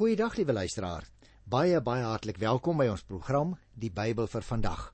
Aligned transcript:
Goeiedag 0.00 0.38
liewe 0.38 0.52
luisteraar. 0.56 1.04
Baie 1.44 1.80
baie 1.84 2.06
hartlik 2.08 2.38
welkom 2.40 2.78
by 2.80 2.86
ons 2.88 3.02
program 3.04 3.50
Die 3.76 3.90
Bybel 3.92 4.30
vir 4.32 4.46
vandag. 4.48 4.86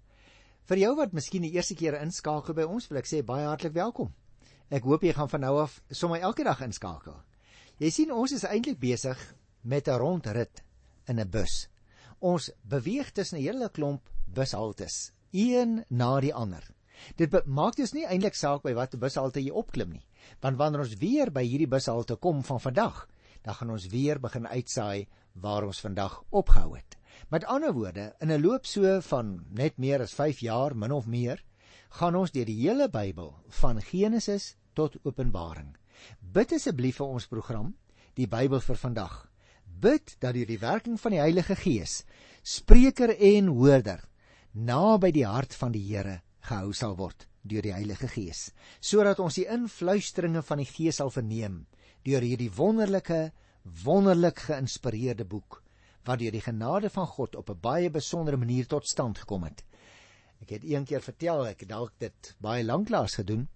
Vir 0.66 0.80
jou 0.80 0.88
wat 0.98 1.12
miskien 1.14 1.44
die 1.46 1.52
eerste 1.54 1.76
keer 1.78 1.94
inskakel 2.00 2.56
by 2.58 2.64
ons, 2.66 2.88
wil 2.90 2.98
ek 2.98 3.06
sê 3.06 3.20
baie 3.22 3.44
hartlik 3.46 3.76
welkom. 3.76 4.10
Ek 4.66 4.82
hoop 4.82 5.06
jy 5.06 5.12
gaan 5.14 5.30
van 5.30 5.44
nou 5.46 5.52
af 5.62 5.76
sommer 5.94 6.26
elke 6.26 6.42
dag 6.42 6.64
inskakel. 6.66 7.14
Jy 7.78 7.92
sien 7.94 8.10
ons 8.10 8.34
is 8.34 8.42
eintlik 8.50 8.82
besig 8.82 9.22
met 9.62 9.86
'n 9.86 10.00
rondrit 10.02 10.64
in 11.06 11.20
'n 11.20 11.30
bus. 11.30 11.68
Ons 12.18 12.50
beweeg 12.64 13.12
tussen 13.14 13.38
'n 13.38 13.46
hele 13.46 13.70
klomp 13.70 14.10
bushaltes, 14.26 15.12
een 15.30 15.84
na 15.88 16.20
die 16.20 16.34
ander. 16.34 16.66
Dit 17.16 17.46
maak 17.46 17.76
dus 17.76 17.94
nie 17.94 18.06
eintlik 18.06 18.34
saak 18.34 18.64
by 18.64 18.74
watter 18.74 18.98
bushalte 18.98 19.40
jy 19.40 19.50
opklim 19.50 19.92
nie, 19.92 20.06
want 20.40 20.58
wanneer 20.58 20.80
ons 20.80 20.98
weer 20.98 21.30
by 21.30 21.44
hierdie 21.44 21.70
bushalte 21.70 22.16
kom 22.16 22.42
van 22.42 22.60
vandag, 22.60 23.06
dan 23.46 23.54
gaan 23.54 23.70
ons 23.70 23.86
weer 23.92 24.18
begin 24.18 24.48
uitsaai 24.50 25.06
waar 25.38 25.64
ons 25.66 25.80
vandag 25.80 26.18
opgehou 26.34 26.74
het. 26.74 26.96
Met 27.30 27.44
ander 27.46 27.72
woorde, 27.72 28.14
in 28.20 28.32
'n 28.32 28.42
loop 28.42 28.66
so 28.66 29.00
van 29.00 29.46
net 29.50 29.78
meer 29.78 30.00
as 30.02 30.14
5 30.14 30.40
jaar 30.40 30.76
min 30.76 30.92
of 30.92 31.06
meer, 31.06 31.44
gaan 31.90 32.16
ons 32.16 32.30
deur 32.30 32.44
die 32.44 32.60
hele 32.68 32.88
Bybel 32.88 33.34
van 33.48 33.82
Genesis 33.82 34.56
tot 34.74 34.98
Openbaring. 35.04 35.76
Bid 36.20 36.52
asseblief 36.52 36.96
vir 36.96 37.06
ons 37.06 37.26
program, 37.26 37.74
die 38.14 38.26
Bybel 38.26 38.60
vir 38.60 38.76
vandag. 38.76 39.30
Bid 39.80 40.16
dat 40.18 40.34
deur 40.34 40.46
die 40.46 40.58
werking 40.58 41.00
van 41.00 41.10
die 41.10 41.20
Heilige 41.20 41.56
Gees, 41.56 42.04
spreker 42.42 43.16
en 43.18 43.46
hoorder, 43.46 44.04
naby 44.52 45.10
die 45.12 45.26
hart 45.26 45.54
van 45.54 45.72
die 45.72 45.86
Here 45.86 46.22
gehou 46.40 46.72
sal 46.72 46.96
word 46.96 47.28
deur 47.42 47.62
die 47.62 47.72
Heilige 47.72 48.08
Gees, 48.08 48.52
sodat 48.80 49.18
ons 49.18 49.34
die 49.34 49.46
influisteringe 49.46 50.42
van 50.42 50.58
die 50.58 50.66
Gees 50.66 50.96
sal 50.96 51.10
verneem 51.10 51.66
deur 52.06 52.22
hierdie 52.22 52.50
wonderlike, 52.54 53.32
wonderlik 53.82 54.44
geïnspireerde 54.46 55.24
boek 55.26 55.62
wat 56.06 56.20
deur 56.22 56.30
die 56.30 56.44
genade 56.44 56.86
van 56.94 57.06
God 57.10 57.34
op 57.34 57.50
'n 57.50 57.60
baie 57.60 57.90
besondere 57.90 58.36
manier 58.36 58.66
tot 58.66 58.86
stand 58.86 59.18
gekom 59.18 59.42
het. 59.42 59.64
Ek 60.40 60.50
het 60.50 60.62
eendag 60.62 61.02
vertel, 61.02 61.46
ek 61.46 61.60
het 61.60 61.68
dalk 61.68 61.92
dit 61.98 62.36
baie 62.38 62.64
lanklaas 62.64 63.14
gedoen, 63.14 63.48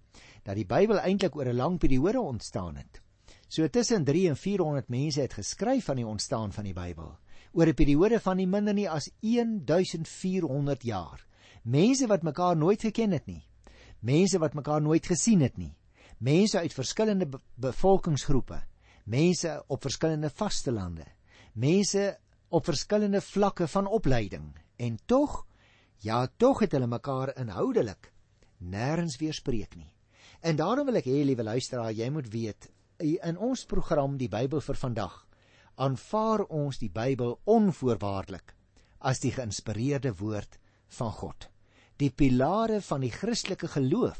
dat 0.43 0.55
die 0.55 0.65
Bybel 0.65 0.99
eintlik 0.99 1.35
oor 1.35 1.47
'n 1.47 1.55
lang 1.55 1.79
periode 1.79 2.19
ontstaan 2.19 2.75
het. 2.75 3.01
So 3.47 3.67
tussen 3.67 4.03
3 4.03 4.29
en 4.29 4.35
400 4.35 4.89
mense 4.89 5.21
het 5.21 5.33
geskryf 5.33 5.85
van 5.85 5.95
die 5.95 6.07
ontstaan 6.07 6.51
van 6.51 6.63
die 6.63 6.73
Bybel 6.73 7.17
oor 7.53 7.67
'n 7.67 7.73
periode 7.73 8.19
van 8.19 8.37
nie 8.37 8.47
minder 8.47 8.73
nie 8.73 8.89
as 8.89 9.11
1400 9.21 10.83
jaar. 10.83 11.25
Mense 11.63 12.07
wat 12.07 12.23
mekaar 12.23 12.57
nooit 12.57 12.81
geken 12.81 13.11
het 13.11 13.25
nie. 13.25 13.43
Mense 13.99 14.39
wat 14.39 14.53
mekaar 14.53 14.81
nooit 14.81 15.05
gesien 15.05 15.41
het 15.41 15.57
nie 15.57 15.75
mense 16.21 16.59
uit 16.59 16.73
verskillende 16.73 17.25
be 17.25 17.39
bevolkingsgroepe, 17.61 18.59
mense 19.05 19.55
op 19.67 19.81
verskillende 19.81 20.29
vastelande, 20.29 21.05
mense 21.53 22.17
op 22.49 22.65
verskillende 22.65 23.21
vlakke 23.21 23.67
van 23.67 23.87
opleiding 23.87 24.51
en 24.77 24.99
tog 25.05 25.45
ja, 26.01 26.27
tog 26.37 26.61
het 26.61 26.71
hulle 26.71 26.87
mekaar 26.89 27.33
inhoudelik 27.37 28.11
nêrens 28.57 29.17
weerspreek 29.17 29.75
nie. 29.75 29.89
En 30.41 30.57
daarom 30.57 30.85
wil 30.89 30.97
ek 31.01 31.09
hê 31.09 31.21
liewe 31.25 31.45
luisteraar, 31.45 31.93
jy 31.93 32.09
moet 32.09 32.29
weet 32.33 32.69
in 33.01 33.37
ons 33.37 33.65
program 33.65 34.17
die 34.17 34.29
Bybel 34.29 34.61
vir 34.61 34.77
vandag 34.77 35.15
aanvaar 35.81 36.43
ons 36.53 36.77
die 36.81 36.91
Bybel 36.93 37.39
onvoorwaardelik 37.49 38.53
as 38.99 39.21
die 39.23 39.31
geïnspireerde 39.33 40.13
woord 40.19 40.59
van 40.97 41.13
God. 41.17 41.47
Die 41.97 42.11
pilare 42.13 42.81
van 42.85 43.01
die 43.01 43.13
Christelike 43.13 43.69
geloof, 43.71 44.19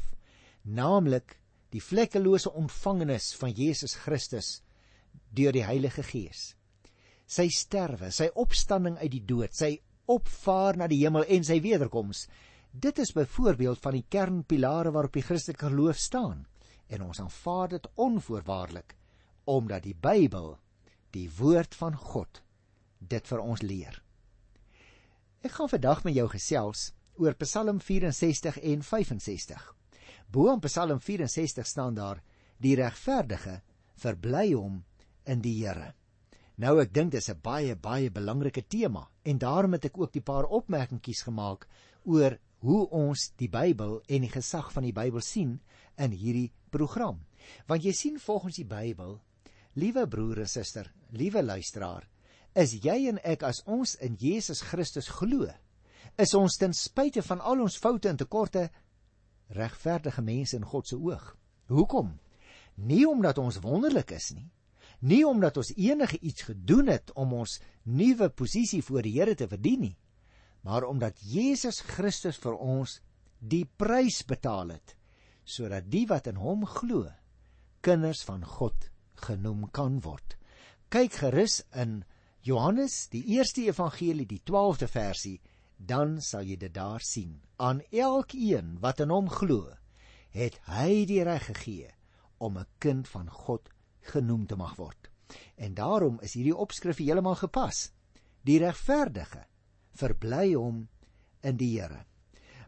naamlik 0.62 1.36
die 1.72 1.80
vlekkelose 1.80 2.52
ontvangenis 2.52 3.32
van 3.40 3.54
Jesus 3.56 3.96
Christus 4.04 4.60
deur 5.32 5.52
die 5.52 5.64
Heilige 5.64 6.04
Gees. 6.04 6.52
Sy 7.26 7.48
sterwe, 7.48 8.10
sy 8.12 8.28
opstanding 8.36 8.98
uit 9.00 9.12
die 9.14 9.24
dood, 9.24 9.54
sy 9.56 9.78
opvaar 10.12 10.76
na 10.76 10.88
die 10.90 11.00
hemel 11.00 11.24
en 11.32 11.46
sy 11.46 11.60
wederkoms. 11.64 12.26
Dit 12.72 13.00
is 13.00 13.14
byvoorbeeld 13.16 13.80
van 13.80 13.96
die 13.96 14.06
kernpilare 14.08 14.92
waarop 14.92 15.16
die 15.16 15.24
Christelike 15.24 15.70
geloof 15.70 16.00
staan 16.00 16.44
en 16.92 17.06
ons 17.08 17.20
aanvaar 17.20 17.72
dit 17.72 17.88
onvoorwaardelik 17.96 18.96
omdat 19.44 19.82
die 19.82 19.96
Bybel, 19.98 20.52
die 21.10 21.26
woord 21.38 21.74
van 21.74 21.96
God, 21.98 22.42
dit 23.00 23.26
vir 23.26 23.40
ons 23.42 23.62
leer. 23.62 23.96
Ek 25.42 25.56
gaan 25.56 25.70
vandag 25.72 26.04
met 26.06 26.14
jou 26.14 26.28
gesels 26.30 26.92
oor 27.18 27.34
Psalm 27.40 27.80
64 27.82 28.60
en 28.62 28.84
65. 28.86 29.64
Bo 30.32 30.48
in 30.48 30.60
Psalm 30.64 31.00
64 31.00 31.66
staan 31.66 31.94
daar: 31.94 32.22
Die 32.56 32.74
regverdige 32.74 33.60
verbly 34.00 34.54
hom 34.54 34.78
in 35.28 35.42
die 35.44 35.58
Here. 35.60 35.92
Nou 36.56 36.78
ek 36.80 36.92
dink 36.94 37.12
dis 37.12 37.28
'n 37.28 37.40
baie 37.42 37.74
baie 37.76 38.10
belangrike 38.10 38.62
tema 38.62 39.08
en 39.24 39.38
daarom 39.38 39.72
het 39.72 39.84
ek 39.84 39.98
ook 39.98 40.12
die 40.12 40.24
paar 40.24 40.44
opmerkingies 40.44 41.22
gemaak 41.28 41.68
oor 42.04 42.38
hoe 42.60 42.88
ons 42.90 43.32
die 43.36 43.48
Bybel 43.48 44.00
en 44.08 44.22
die 44.22 44.32
gesag 44.32 44.72
van 44.72 44.82
die 44.82 44.92
Bybel 44.92 45.20
sien 45.20 45.60
in 45.98 46.12
hierdie 46.12 46.52
program. 46.70 47.26
Want 47.66 47.84
jy 47.84 47.92
sien 47.92 48.18
volgens 48.18 48.56
die 48.56 48.64
Bybel, 48.64 49.20
liewe 49.74 50.06
broer 50.06 50.38
en 50.38 50.48
suster, 50.48 50.92
liewe 51.10 51.42
luisteraar, 51.42 52.08
is 52.54 52.72
jy 52.72 53.08
en 53.08 53.18
ek 53.24 53.42
as 53.42 53.62
ons 53.66 53.96
in 53.96 54.16
Jesus 54.16 54.60
Christus 54.60 55.08
glo, 55.08 55.48
is 56.16 56.34
ons 56.34 56.56
ten 56.56 56.72
spyte 56.72 57.22
van 57.22 57.40
al 57.40 57.60
ons 57.60 57.76
foute 57.76 58.08
en 58.08 58.16
tekorte 58.16 58.70
regverdige 59.56 60.22
mense 60.22 60.56
in 60.56 60.66
God 60.66 60.88
se 60.88 60.96
oog. 60.96 61.36
Hoekom? 61.72 62.18
Nie 62.74 63.04
omdat 63.08 63.38
ons 63.38 63.60
wonderlik 63.60 64.10
is 64.16 64.30
nie, 64.32 64.48
nie 65.00 65.22
omdat 65.26 65.56
ons 65.60 65.72
enige 65.76 66.18
iets 66.20 66.46
gedoen 66.48 66.88
het 66.92 67.12
om 67.18 67.34
ons 67.42 67.58
nuwe 67.82 68.28
posisie 68.30 68.82
voor 68.82 69.02
die 69.02 69.16
Here 69.18 69.34
te 69.34 69.48
verdien 69.48 69.80
nie, 69.80 69.96
maar 70.62 70.86
omdat 70.86 71.18
Jesus 71.20 71.80
Christus 71.80 72.38
vir 72.38 72.54
ons 72.54 73.00
die 73.38 73.64
prys 73.66 74.22
betaal 74.24 74.76
het 74.78 74.96
sodat 75.42 75.88
die 75.90 76.04
wat 76.06 76.28
in 76.30 76.36
hom 76.38 76.62
glo 76.70 77.08
kinders 77.82 78.20
van 78.22 78.44
God 78.46 78.86
genoem 79.26 79.64
kan 79.74 79.96
word. 80.04 80.36
Kyk 80.86 81.16
gerus 81.18 81.62
in 81.74 82.04
Johannes, 82.46 83.08
die 83.10 83.24
eerste 83.34 83.64
evangelie, 83.66 84.26
die 84.26 84.42
12de 84.46 84.86
versie 84.86 85.40
dan 85.86 86.20
sal 86.22 86.46
jy 86.46 86.56
dit 86.56 86.74
daar 86.74 87.02
sien. 87.02 87.40
Aan 87.56 87.82
elkeen 87.90 88.78
wat 88.80 89.00
in 89.00 89.10
hom 89.10 89.30
glo, 89.30 89.70
het 90.32 90.58
hy 90.70 91.04
die 91.08 91.22
reg 91.26 91.46
gegee 91.50 91.90
om 92.38 92.58
'n 92.58 92.66
kind 92.78 93.08
van 93.08 93.30
God 93.30 93.68
genoem 94.00 94.46
te 94.46 94.56
mag 94.56 94.76
word. 94.76 95.10
En 95.56 95.74
daarom 95.74 96.20
is 96.20 96.34
hierdie 96.34 96.56
opskrif 96.56 96.98
heeltemal 96.98 97.34
gepas. 97.34 97.92
Die 98.42 98.58
regverdige 98.58 99.46
verbly 99.94 100.54
hom 100.54 100.88
in 101.42 101.56
die 101.56 101.80
Here. 101.80 102.04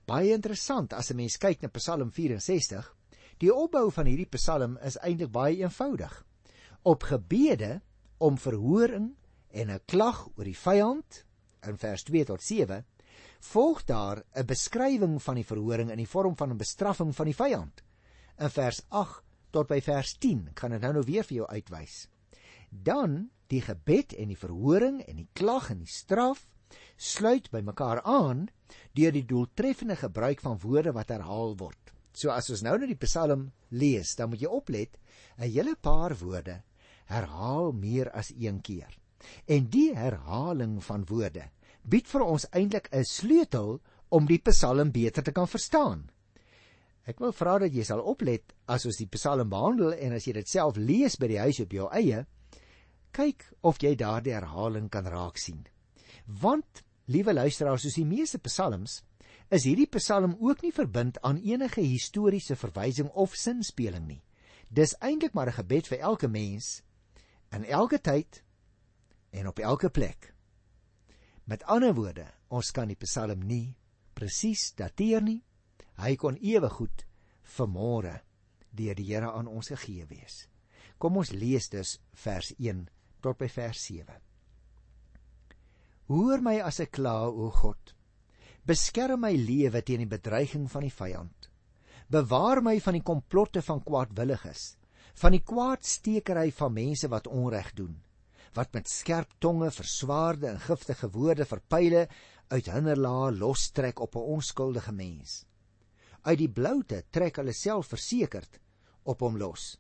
Baie 0.07 0.33
interessant 0.33 0.93
as 0.93 1.11
'n 1.11 1.17
mens 1.17 1.37
kyk 1.37 1.63
na 1.63 1.69
Psalm 1.69 2.11
64. 2.11 2.97
Die 3.39 3.55
opbou 3.55 3.91
van 3.91 4.07
hierdie 4.07 4.31
Psalm 4.37 4.77
is 4.77 4.99
eintlik 4.99 5.33
baie 5.33 5.57
eenvoudig. 5.57 6.25
Op 6.83 7.03
gebede 7.03 7.81
om 8.19 8.39
verhoring 8.39 9.17
en 9.51 9.71
'n 9.71 9.81
klag 9.87 10.29
oor 10.37 10.45
die 10.45 10.59
vyand 10.59 11.25
in 11.63 11.79
vers 11.79 12.03
2 12.03 12.25
tot 12.25 12.43
volg 13.45 13.85
daar 13.85 14.25
'n 14.35 14.47
beskrywing 14.47 15.23
van 15.23 15.35
die 15.35 15.47
verhoring 15.47 15.91
in 15.91 16.01
die 16.01 16.09
vorm 16.09 16.37
van 16.37 16.51
'n 16.51 16.57
bestraffing 16.57 17.15
van 17.15 17.27
die 17.27 17.37
vyand. 17.37 17.83
In 18.39 18.51
vers 18.51 18.83
8 18.89 19.23
tot 19.51 19.69
by 19.69 19.81
vers 19.81 20.17
10 20.19 20.49
kan 20.55 20.71
dit 20.71 20.81
nou 20.81 20.93
nou 20.93 21.05
weer 21.07 21.25
vir 21.25 21.37
jou 21.37 21.47
uitwys. 21.47 22.09
Dan 22.71 23.31
die 23.47 23.61
gebed 23.61 24.13
en 24.13 24.29
die 24.29 24.39
verhoring 24.39 25.01
en 25.03 25.17
die 25.17 25.29
klag 25.33 25.71
en 25.71 25.79
die 25.79 25.93
straf 25.93 26.49
sluit 26.97 27.51
by 27.51 27.61
mekaar 27.61 28.01
aan 28.03 28.49
deur 28.93 29.13
die 29.13 29.27
doeltreffende 29.27 29.97
gebruik 29.97 30.41
van 30.41 30.59
woorde 30.59 30.93
wat 30.93 31.09
herhaal 31.09 31.57
word. 31.57 31.93
So 32.13 32.31
as 32.31 32.51
ons 32.51 32.63
nou 32.63 32.79
net 32.79 32.89
die 32.89 33.07
Psalm 33.07 33.53
lees, 33.71 34.15
dan 34.15 34.31
moet 34.31 34.41
jy 34.41 34.47
oplet, 34.49 34.99
'n 35.39 35.51
hele 35.51 35.77
paar 35.77 36.15
woorde 36.19 36.63
herhaal 37.07 37.73
meer 37.73 38.11
as 38.11 38.33
een 38.39 38.61
keer. 38.61 38.99
En 39.47 39.69
die 39.69 39.95
herhaling 39.95 40.83
van 40.85 41.05
woorde 41.09 41.51
bied 41.85 42.09
vir 42.09 42.23
ons 42.25 42.47
eintlik 42.53 42.89
'n 42.93 43.05
sleutel 43.05 43.81
om 44.09 44.27
die 44.27 44.39
Psalm 44.39 44.91
beter 44.93 45.23
te 45.23 45.33
kan 45.33 45.47
verstaan. 45.47 46.11
Ek 47.07 47.21
wil 47.21 47.33
vra 47.33 47.59
dat 47.59 47.73
jy 47.73 47.85
sal 47.85 48.01
oplet 48.01 48.55
as 48.67 48.87
ons 48.87 48.97
die 48.97 49.11
Psalm 49.13 49.49
behandel 49.49 49.93
en 49.93 50.13
as 50.13 50.27
jy 50.27 50.33
dit 50.33 50.49
self 50.49 50.77
lees 50.77 51.17
by 51.17 51.29
die 51.29 51.39
huis 51.39 51.61
op 51.61 51.73
jou 51.73 51.89
eie, 51.93 52.27
kyk 53.13 53.45
of 53.63 53.79
jy 53.83 53.95
daardie 53.95 54.35
herhaling 54.35 54.89
kan 54.91 55.07
raak 55.07 55.39
sien. 55.39 55.67
Want, 56.27 56.83
liewe 57.07 57.35
luisteraars, 57.35 57.83
soos 57.83 57.99
die 58.01 58.09
meeste 58.09 58.39
psalms, 58.39 59.03
is 59.53 59.67
hierdie 59.69 59.91
psalm 59.99 60.37
ook 60.41 60.63
nie 60.65 60.73
verbind 60.73 61.21
aan 61.23 61.39
enige 61.45 61.85
historiese 61.85 62.57
verwysing 62.57 63.11
of 63.13 63.37
sinspeling 63.37 64.09
nie. 64.09 64.23
Dis 64.69 64.97
eintlik 65.01 65.35
maar 65.35 65.49
'n 65.49 65.61
gebed 65.61 65.87
vir 65.87 65.99
elke 65.99 66.29
mens 66.29 66.83
in 67.53 67.65
elke 67.65 67.99
tyd 67.99 68.43
en 69.31 69.47
op 69.47 69.59
elke 69.59 69.91
plek. 69.91 70.34
Met 71.45 71.65
ander 71.69 71.93
woorde, 71.95 72.27
ons 72.49 72.71
kan 72.73 72.89
die 72.89 72.99
Psalm 73.01 73.43
nie 73.45 73.75
presies 74.15 74.71
dateer 74.79 75.23
nie. 75.25 75.41
Hy 76.01 76.15
kon 76.19 76.39
ewe 76.41 76.71
goed 76.73 77.05
vermore 77.57 78.21
deur 78.75 78.97
die 78.99 79.07
Here 79.11 79.31
aan 79.31 79.51
ons 79.51 79.71
gegee 79.71 80.07
wees. 80.11 80.47
Kom 80.99 81.19
ons 81.21 81.35
lees 81.35 81.69
dus 81.71 81.99
vers 82.25 82.53
1 82.59 82.87
tot 83.23 83.39
by 83.39 83.49
vers 83.53 83.83
7. 83.91 84.17
Hoor 86.11 86.43
my 86.45 86.59
as 86.61 86.81
ek 86.85 86.97
kla, 86.99 87.29
o 87.29 87.51
God. 87.55 87.95
Beskerm 88.65 89.23
my 89.25 89.33
lewe 89.37 89.83
teen 89.85 90.03
die 90.05 90.11
bedreiging 90.11 90.67
van 90.73 90.85
die 90.85 90.93
vyand. 90.93 91.51
Bewaar 92.13 92.61
my 92.65 92.79
van 92.81 92.99
die 92.99 93.05
komplotte 93.05 93.63
van 93.65 93.81
kwaadwilliges, 93.85 94.75
van 95.21 95.37
die 95.37 95.45
kwaadstekery 95.45 96.51
van 96.53 96.75
mense 96.75 97.09
wat 97.13 97.29
onreg 97.31 97.73
doen, 97.77 97.95
wat 98.55 98.73
met 98.73 98.89
skerp 98.89 99.33
tonge 99.39 99.71
verswaarde 99.71 100.47
en 100.47 100.61
giftige 100.61 101.11
woorde 101.11 101.45
verpyle 101.45 102.09
uit 102.53 102.71
hinderlae 102.71 103.33
lostrek 103.33 104.01
op 104.01 104.17
'n 104.17 104.29
onskuldige 104.37 104.93
mens. 104.93 105.45
Uit 106.23 106.39
die 106.39 106.49
bloute 106.49 107.05
trek 107.11 107.37
hulle 107.37 107.53
self 107.53 107.87
versekerd 107.87 108.61
op 109.03 109.21
hom 109.21 109.37
los. 109.37 109.79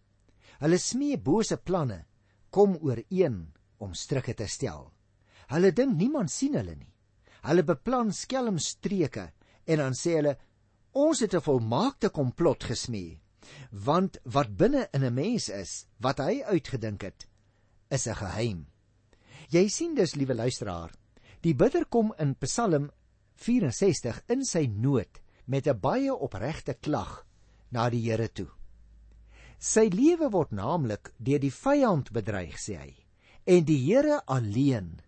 Hulle 0.59 0.79
smee 0.79 1.19
bose 1.19 1.57
planne, 1.57 2.05
kom 2.51 2.77
ooreen 2.77 3.53
om 3.79 3.95
strikke 3.95 4.35
te 4.35 4.47
stel. 4.47 4.93
Hulle 5.49 5.73
dink 5.73 5.97
niemand 5.97 6.31
sien 6.31 6.55
hulle 6.55 6.77
nie. 6.77 6.93
Hulle 7.45 7.63
beplan 7.63 8.13
skelmstreke 8.13 9.33
en 9.67 9.79
dan 9.79 9.93
sê 9.93 10.17
hulle 10.19 10.37
ons 10.93 11.21
het 11.21 11.35
'n 11.35 11.41
volmaakte 11.41 12.09
komplot 12.11 12.65
gesmee. 12.65 13.21
Want 13.71 14.19
wat 14.25 14.57
binne 14.57 14.89
in 14.93 15.05
'n 15.05 15.15
mens 15.15 15.49
is, 15.49 15.87
wat 15.99 16.19
hy 16.19 16.43
uitgedink 16.43 17.03
het, 17.03 17.27
is 17.91 18.07
'n 18.07 18.15
geheim. 18.15 18.67
Jy 19.51 19.69
sien 19.69 19.95
dus, 19.95 20.15
liewe 20.15 20.35
luisteraar, 20.35 20.91
die 21.41 21.55
bidder 21.55 21.85
kom 21.87 22.15
in 22.19 22.35
Psalm 22.37 22.91
64 23.37 24.23
in 24.29 24.45
sy 24.45 24.67
nood 24.67 25.21
met 25.47 25.67
'n 25.67 25.81
baie 25.81 26.15
opregte 26.15 26.75
klag 26.75 27.27
na 27.71 27.91
die 27.91 28.01
Here 28.01 28.29
toe. 28.29 28.51
Sy 29.59 29.89
lewe 29.89 30.31
word 30.31 30.53
naamlik 30.53 31.13
deur 31.19 31.39
die 31.39 31.53
vyand 31.53 32.13
bedreig, 32.13 32.57
sê 32.59 32.77
hy, 32.77 32.95
en 33.47 33.65
die 33.65 33.79
Here 33.87 34.23
alleen 34.27 35.01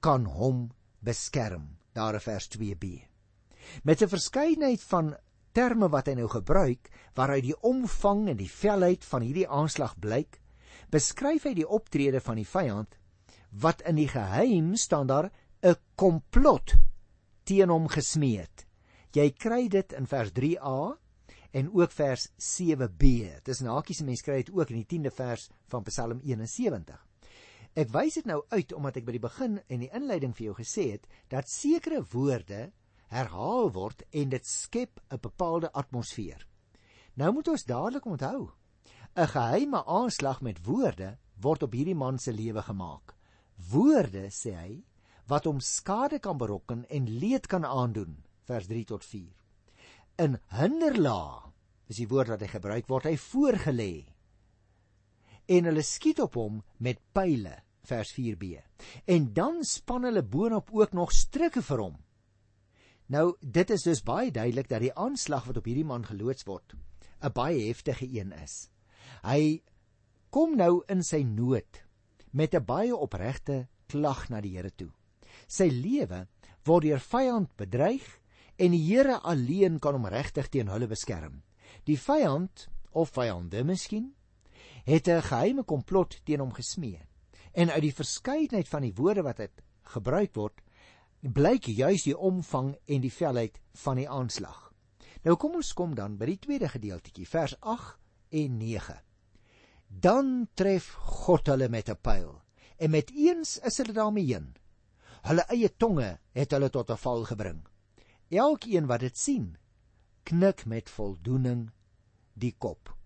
kan 0.00 0.24
hom 0.24 0.70
beskerm. 1.00 1.76
Daar 1.94 2.14
in 2.14 2.20
vers 2.20 2.48
2b. 2.48 3.02
Met 3.82 4.02
'n 4.02 4.08
verskeidenheid 4.08 4.82
van 4.82 5.16
terme 5.52 5.88
wat 5.88 6.06
hy 6.06 6.14
nou 6.14 6.28
gebruik 6.28 6.90
waaruit 7.14 7.42
die 7.42 7.60
omvang 7.66 8.28
en 8.28 8.36
die 8.36 8.50
velheid 8.50 9.04
van 9.04 9.22
hierdie 9.22 9.48
aanslag 9.48 9.98
blyk, 9.98 10.40
beskryf 10.90 11.44
hy 11.44 11.54
die 11.54 11.68
optrede 11.68 12.20
van 12.20 12.36
die 12.36 12.48
vyand 12.48 12.96
wat 13.50 13.82
in 13.88 13.96
die 13.96 14.08
geheim 14.08 14.76
staan 14.76 15.06
daar 15.06 15.30
'n 15.62 15.76
komplot 15.96 16.76
teen 17.44 17.70
hom 17.70 17.88
gesmee 17.88 18.38
het. 18.38 18.66
Jy 19.12 19.30
kry 19.30 19.68
dit 19.68 19.92
in 19.92 20.06
vers 20.06 20.30
3a 20.32 20.98
en 21.50 21.70
ook 21.72 21.92
vers 21.92 22.28
7b. 22.36 23.04
Dit 23.42 23.48
is 23.48 23.60
nakies 23.60 24.02
mense 24.04 24.22
kry 24.22 24.42
dit 24.42 24.54
ook 24.54 24.70
in 24.70 24.82
die 24.82 24.98
10de 24.98 25.10
vers 25.10 25.48
van 25.66 25.82
Psalm 25.82 26.20
71. 26.20 27.06
Ek 27.74 27.88
wys 27.94 28.14
dit 28.14 28.26
nou 28.26 28.42
uit 28.48 28.72
omdat 28.72 28.96
ek 28.96 29.06
by 29.06 29.12
die 29.12 29.22
begin 29.22 29.60
en 29.68 29.80
die 29.80 29.90
inleiding 29.94 30.34
vir 30.36 30.50
jou 30.50 30.54
gesê 30.58 30.90
het 30.92 31.06
dat 31.28 31.48
sekere 31.48 32.02
woorde 32.12 32.72
herhaal 33.08 33.72
word 33.72 34.02
en 34.12 34.28
dit 34.28 34.46
skep 34.46 35.00
'n 35.10 35.20
bepaalde 35.20 35.72
atmosfeer. 35.72 36.46
Nou 37.14 37.32
moet 37.32 37.48
ons 37.48 37.64
dadelik 37.64 38.04
onthou, 38.04 38.50
'n 39.16 39.26
geheime 39.26 39.84
aanslag 39.84 40.40
met 40.40 40.64
woorde 40.64 41.18
word 41.40 41.62
op 41.62 41.72
hierdie 41.72 41.94
man 41.94 42.18
se 42.18 42.32
lewe 42.32 42.62
gemaak. 42.62 43.14
Woorde, 43.70 44.28
sê 44.30 44.54
hy, 44.54 44.72
wat 45.28 45.44
hom 45.44 45.60
skade 45.60 46.18
kan 46.18 46.38
berokken 46.38 46.84
en 46.88 47.10
leed 47.20 47.46
kan 47.46 47.64
aandoen, 47.64 48.16
vers 48.48 48.66
3 48.66 48.84
tot 48.84 49.04
4. 49.04 49.34
In 50.18 50.38
hinderla, 50.56 51.52
is 51.88 52.00
die 52.00 52.08
woord 52.08 52.32
wat 52.34 52.42
hy 52.44 52.50
gebruik 52.52 52.88
word, 52.90 53.08
hy 53.08 53.16
voorgelê. 53.16 53.92
En 55.48 55.68
hulle 55.68 55.84
skiet 55.84 56.20
op 56.20 56.36
hom 56.36 56.62
met 56.84 57.00
pile, 57.16 57.54
vers 57.88 58.10
4b. 58.16 58.58
En 59.08 59.30
dan 59.32 59.62
span 59.64 60.04
hulle 60.08 60.22
boonop 60.22 60.72
ook 60.74 60.92
nog 60.92 61.14
strikke 61.14 61.62
vir 61.64 61.84
hom. 61.86 61.96
Nou, 63.08 63.32
dit 63.40 63.70
is 63.72 63.86
dus 63.86 64.02
baie 64.04 64.30
duidelik 64.30 64.68
dat 64.68 64.84
die 64.84 64.92
aanslag 64.92 65.46
wat 65.48 65.56
op 65.62 65.68
hierdie 65.68 65.86
man 65.88 66.04
geloods 66.04 66.44
word, 66.44 66.74
'n 67.24 67.32
baie 67.32 67.66
heftige 67.66 68.04
een 68.04 68.32
is. 68.32 68.68
Hy 69.22 69.62
kom 70.30 70.56
nou 70.56 70.82
in 70.88 71.02
sy 71.02 71.22
nood 71.22 71.84
met 72.32 72.54
'n 72.54 72.64
baie 72.64 72.96
opregte 72.96 73.68
klag 73.88 74.28
na 74.30 74.40
die 74.40 74.56
Here 74.56 74.70
toe. 74.70 74.90
Sy 75.48 75.68
lewe 75.68 76.26
word 76.64 76.84
deur 76.84 77.00
vyand 77.00 77.56
bedreig 77.56 78.04
en 78.58 78.72
die 78.72 78.84
Here 78.84 79.20
alleen 79.22 79.78
kan 79.78 79.94
hom 79.94 80.06
regtig 80.06 80.48
teen 80.48 80.68
hulle 80.68 80.86
beskerm. 80.86 81.42
Die 81.84 81.96
vyand 81.96 82.68
of 82.92 83.10
vyande 83.10 83.64
miskien 83.64 84.14
het 84.84 85.08
'n 85.08 85.22
geheime 85.22 85.64
komplot 85.64 86.20
teen 86.24 86.40
hom 86.40 86.52
gesmee. 86.52 87.00
En 87.52 87.70
uit 87.70 87.82
die 87.82 87.94
verskeidenheid 87.94 88.68
van 88.68 88.82
die 88.82 88.94
woorde 88.94 89.22
wat 89.22 89.36
dit 89.36 89.62
gebruik 89.82 90.34
word, 90.34 90.60
blyk 91.20 91.66
juis 91.66 92.04
die 92.04 92.16
omvang 92.16 92.76
en 92.86 93.00
die 93.00 93.12
velheid 93.12 93.60
van 93.72 93.96
die 93.96 94.08
aanslag. 94.08 94.72
Nou 95.24 95.36
kom 95.36 95.54
ons 95.54 95.72
kom 95.72 95.94
dan 95.94 96.16
by 96.16 96.26
die 96.26 96.38
tweede 96.38 96.68
gedeeltjie, 96.68 97.26
vers 97.26 97.56
8 97.60 97.98
en 98.30 98.56
9. 98.58 99.00
Dan 99.88 100.48
tref 100.54 100.92
God 101.24 101.46
hulle 101.46 101.68
met 101.68 101.88
'n 101.88 102.00
pyl 102.02 102.42
en 102.76 102.90
met 102.90 103.10
eens 103.10 103.58
is 103.58 103.76
hulle 103.76 103.92
daarmee 103.92 104.26
heen. 104.26 104.54
Hulle 105.22 105.44
eie 105.48 105.70
tonge 105.76 106.18
het 106.32 106.50
hulle 106.50 106.70
tot 106.70 106.90
'n 106.90 106.96
val 106.96 107.24
gebring. 107.24 107.66
Elkeen 108.30 108.86
wat 108.86 109.00
dit 109.00 109.16
sien, 109.16 109.56
knik 110.22 110.66
met 110.66 110.90
voldoening 110.90 111.70
die 112.32 112.54
kop. 112.58 112.96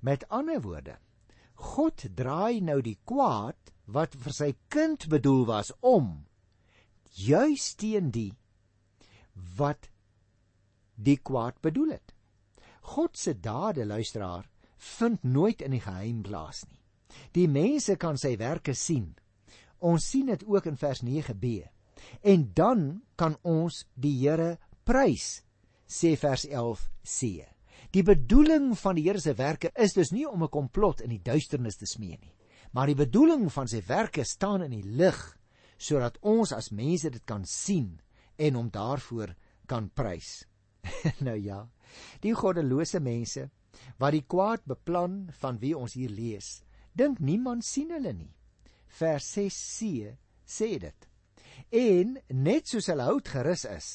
Met 0.00 0.28
ander 0.28 0.60
woorde, 0.60 0.98
God 1.54 2.04
draai 2.14 2.60
nou 2.60 2.80
die 2.82 2.98
kwaad 3.04 3.72
wat 3.84 4.14
vir 4.14 4.32
sy 4.32 4.50
kind 4.68 5.08
bedoel 5.08 5.46
was 5.46 5.72
om 5.80 6.26
juis 7.16 7.74
teen 7.74 8.10
die 8.10 8.32
wat 9.56 9.88
die 10.94 11.16
kwaad 11.16 11.60
bedoel 11.60 11.96
het. 11.96 12.15
God 12.86 13.16
se 13.18 13.34
dade, 13.40 13.86
luisteraar, 13.86 14.46
vind 14.98 15.22
nooit 15.24 15.62
in 15.62 15.74
die 15.74 15.82
geheim 15.82 16.22
plaas 16.22 16.64
nie. 16.68 16.80
Die 17.32 17.48
mense 17.48 17.96
kan 17.96 18.18
sy 18.20 18.36
werke 18.38 18.74
sien. 18.74 19.14
Ons 19.80 20.06
sien 20.10 20.30
dit 20.30 20.44
ook 20.46 20.68
in 20.70 20.78
vers 20.78 21.02
9b. 21.04 21.66
En 22.22 22.46
dan 22.54 22.86
kan 23.18 23.36
ons 23.42 23.82
die 23.94 24.14
Here 24.20 24.56
prys, 24.86 25.42
sê 25.86 26.14
vers 26.20 26.46
11c. 26.46 27.46
Die 27.94 28.04
bedoeling 28.06 28.72
van 28.78 28.98
die 28.98 29.06
Here 29.06 29.20
se 29.22 29.34
werke 29.38 29.72
is 29.74 29.94
dus 29.96 30.12
nie 30.12 30.26
om 30.28 30.42
'n 30.44 30.48
komplot 30.48 31.00
in 31.00 31.10
die 31.10 31.22
duisternis 31.22 31.76
te 31.76 31.86
smee 31.86 32.18
nie, 32.20 32.34
maar 32.72 32.86
die 32.86 32.94
bedoeling 32.94 33.52
van 33.52 33.68
sy 33.68 33.82
werke 33.86 34.24
staan 34.24 34.62
in 34.62 34.70
die 34.70 34.82
lig 34.82 35.38
sodat 35.78 36.18
ons 36.22 36.52
as 36.52 36.70
mense 36.70 37.10
dit 37.10 37.24
kan 37.24 37.44
sien 37.44 38.00
en 38.36 38.54
hom 38.54 38.70
daarvoor 38.70 39.34
kan 39.66 39.90
prys. 39.90 40.44
nou 41.26 41.36
ja, 41.36 41.68
die 42.22 42.34
goddelose 42.34 43.00
mense 43.00 43.48
wat 44.00 44.12
die 44.16 44.24
kwaad 44.24 44.64
beplan 44.64 45.26
van 45.40 45.58
wie 45.60 45.74
ons 45.76 45.96
hier 45.98 46.10
lees, 46.10 46.62
dink 46.96 47.20
niemand 47.20 47.64
sien 47.64 47.90
hulle 47.92 48.12
nie. 48.12 48.32
Vers 48.98 49.28
6c 49.36 50.16
sê 50.46 50.70
dit. 50.80 51.08
En 51.70 52.16
net 52.32 52.68
soos 52.68 52.88
hulle 52.92 53.04
hout 53.08 53.28
gerus 53.28 53.66
is, 53.68 53.88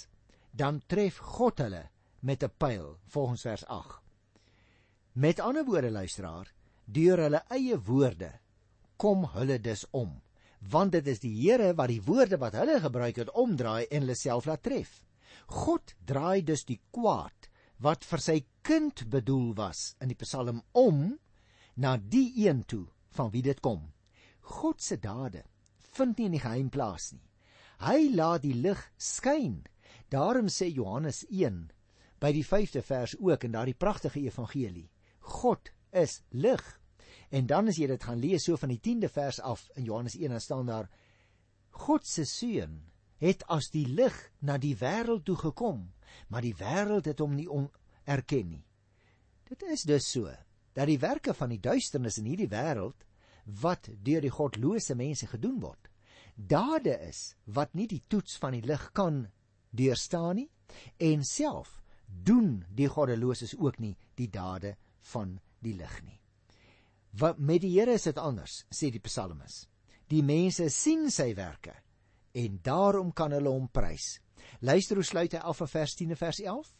dan 0.51 0.81
tref 0.87 1.17
God 1.37 1.63
hulle 1.63 1.89
met 2.21 2.43
'n 2.43 2.53
pyl 2.57 2.97
volgens 3.07 3.41
vers 3.41 3.65
8. 3.65 4.01
Met 5.13 5.39
ander 5.39 5.65
woorde 5.65 5.91
luisteraar, 5.91 6.53
deur 6.85 7.17
hulle 7.17 7.43
eie 7.49 7.77
woorde 7.77 8.39
kom 8.97 9.25
hulle 9.33 9.59
dus 9.59 9.85
om, 9.91 10.21
want 10.59 10.91
dit 10.91 11.07
is 11.07 11.19
die 11.19 11.33
Here 11.33 11.73
wat 11.73 11.89
die 11.89 12.01
woorde 12.05 12.37
wat 12.37 12.53
hulle 12.53 12.79
gebruik 12.79 13.15
het 13.15 13.31
omdraai 13.31 13.87
en 13.89 14.03
hulle 14.03 14.15
self 14.15 14.45
laat 14.45 14.63
tref. 14.63 15.03
God 15.47 15.95
draai 16.05 16.43
dus 16.43 16.65
die 16.65 16.79
kwaad 16.91 17.49
wat 17.81 18.05
vir 18.05 18.21
sy 18.21 18.37
kind 18.61 19.07
bedoel 19.09 19.55
was 19.57 19.95
in 20.01 20.11
die 20.11 20.19
Psalm 20.21 20.61
om 20.77 21.17
na 21.81 21.95
die 21.97 22.29
een 22.45 22.61
toe 22.69 22.85
van 23.17 23.31
wie 23.33 23.41
dit 23.41 23.59
kom. 23.59 23.89
God 24.41 24.81
se 24.81 24.99
dade 25.01 25.43
vind 25.95 26.17
nie 26.17 26.27
in 26.29 26.35
die 26.37 26.43
geheim 26.43 26.69
plaas 26.69 27.11
nie. 27.15 27.25
Hy 27.81 28.11
laat 28.13 28.43
die 28.45 28.53
lig 28.53 28.81
skyn. 29.01 29.63
Daarom 30.13 30.49
sê 30.51 30.69
Johannes 30.69 31.23
1 31.29 31.71
by 32.21 32.29
die 32.35 32.45
5de 32.45 32.83
vers 32.85 33.15
ook 33.17 33.47
in 33.47 33.55
daardie 33.55 33.77
pragtige 33.77 34.21
evangelie. 34.21 34.89
God 35.19 35.71
is 35.91 36.21
lig. 36.29 36.61
En 37.31 37.47
dan 37.47 37.71
as 37.71 37.79
jy 37.81 37.89
dit 37.89 38.03
gaan 38.03 38.21
lees 38.21 38.45
so 38.45 38.59
van 38.61 38.69
die 38.69 38.81
10de 38.83 39.09
vers 39.09 39.41
af 39.41 39.65
in 39.75 39.87
Johannes 39.89 40.19
1 40.19 40.35
dan 40.35 40.43
staan 40.43 40.69
daar 40.69 40.89
God 41.81 42.05
se 42.05 42.25
seun 42.29 42.81
het 43.21 43.43
as 43.53 43.69
die 43.73 43.85
lig 43.87 44.15
na 44.41 44.57
die 44.57 44.75
wêreld 44.77 45.25
toe 45.25 45.37
gekom, 45.37 45.91
maar 46.27 46.41
die 46.41 46.55
wêreld 46.55 47.05
het 47.05 47.19
hom 47.19 47.35
nie 47.35 47.49
erken 48.05 48.49
nie. 48.49 48.65
Dit 49.49 49.63
is 49.63 49.83
dus 49.83 50.11
so 50.11 50.31
dat 50.73 50.87
die 50.87 50.99
werke 50.99 51.33
van 51.33 51.51
die 51.51 51.59
duisternis 51.59 52.17
in 52.17 52.29
hierdie 52.31 52.49
wêreld 52.51 53.05
wat 53.61 53.89
deur 54.03 54.21
die 54.21 54.31
godlose 54.31 54.95
mense 54.95 55.27
gedoen 55.27 55.59
word, 55.59 55.89
dade 56.35 56.93
is 57.07 57.35
wat 57.45 57.73
nie 57.75 57.87
die 57.87 58.03
toets 58.07 58.37
van 58.39 58.55
die 58.55 58.65
lig 58.65 58.91
kan 58.95 59.25
deurstaan 59.75 60.39
nie 60.39 60.49
en 60.97 61.23
self 61.27 61.81
doen 62.07 62.61
die 62.69 62.89
goddeloses 62.91 63.55
ook 63.57 63.79
nie 63.79 63.95
die 64.19 64.29
dade 64.31 64.75
van 65.13 65.37
die 65.59 65.75
lig 65.75 66.01
nie. 66.03 66.19
Wat 67.11 67.39
met 67.39 67.61
die 67.63 67.73
Here 67.75 67.93
is 67.93 68.07
dit 68.07 68.17
anders, 68.17 68.63
sê 68.71 68.91
die 68.91 69.03
psalmis. 69.03 69.65
Die 70.07 70.23
mense 70.23 70.69
sien 70.71 71.09
sy 71.11 71.31
werke 71.35 71.75
en 72.35 72.59
daarom 72.63 73.11
kan 73.11 73.33
hulle 73.35 73.51
hom 73.51 73.67
prys. 73.71 74.19
Luister 74.59 74.95
hoe 74.95 75.05
sluit 75.05 75.35
hy 75.35 75.39
af 75.39 75.61
van 75.61 75.67
vers 75.67 75.95
10 75.95 76.09
en 76.09 76.17
vers 76.17 76.41
11. 76.41 76.73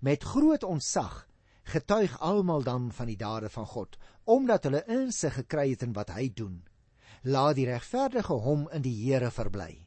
Met 0.00 0.24
groot 0.24 0.62
ontzag 0.62 1.26
getuig 1.66 2.20
almal 2.20 2.62
dan 2.62 2.92
van 2.92 3.06
die 3.10 3.18
dade 3.18 3.48
van 3.50 3.66
God, 3.66 3.96
omdat 4.24 4.68
hulle 4.68 4.84
insig 4.86 5.34
gekry 5.34 5.70
het 5.72 5.82
in 5.82 5.94
wat 5.96 6.12
hy 6.14 6.28
doen. 6.34 6.60
Laat 7.26 7.56
die 7.58 7.66
regverdige 7.66 8.38
hom 8.46 8.68
in 8.74 8.84
die 8.86 8.94
Here 9.02 9.30
verbly 9.34 9.86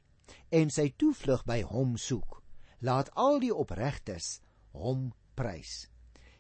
en 0.50 0.72
sy 0.74 0.90
toevlug 0.98 1.46
by 1.46 1.62
hom 1.70 1.96
soek. 1.98 2.40
Laat 2.82 3.12
al 3.20 3.40
die 3.44 3.54
opregtes 3.54 4.40
hom 4.74 5.12
prys. 5.38 5.88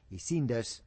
Jy 0.09 0.19
sien 0.23 0.47
dus 0.49 0.79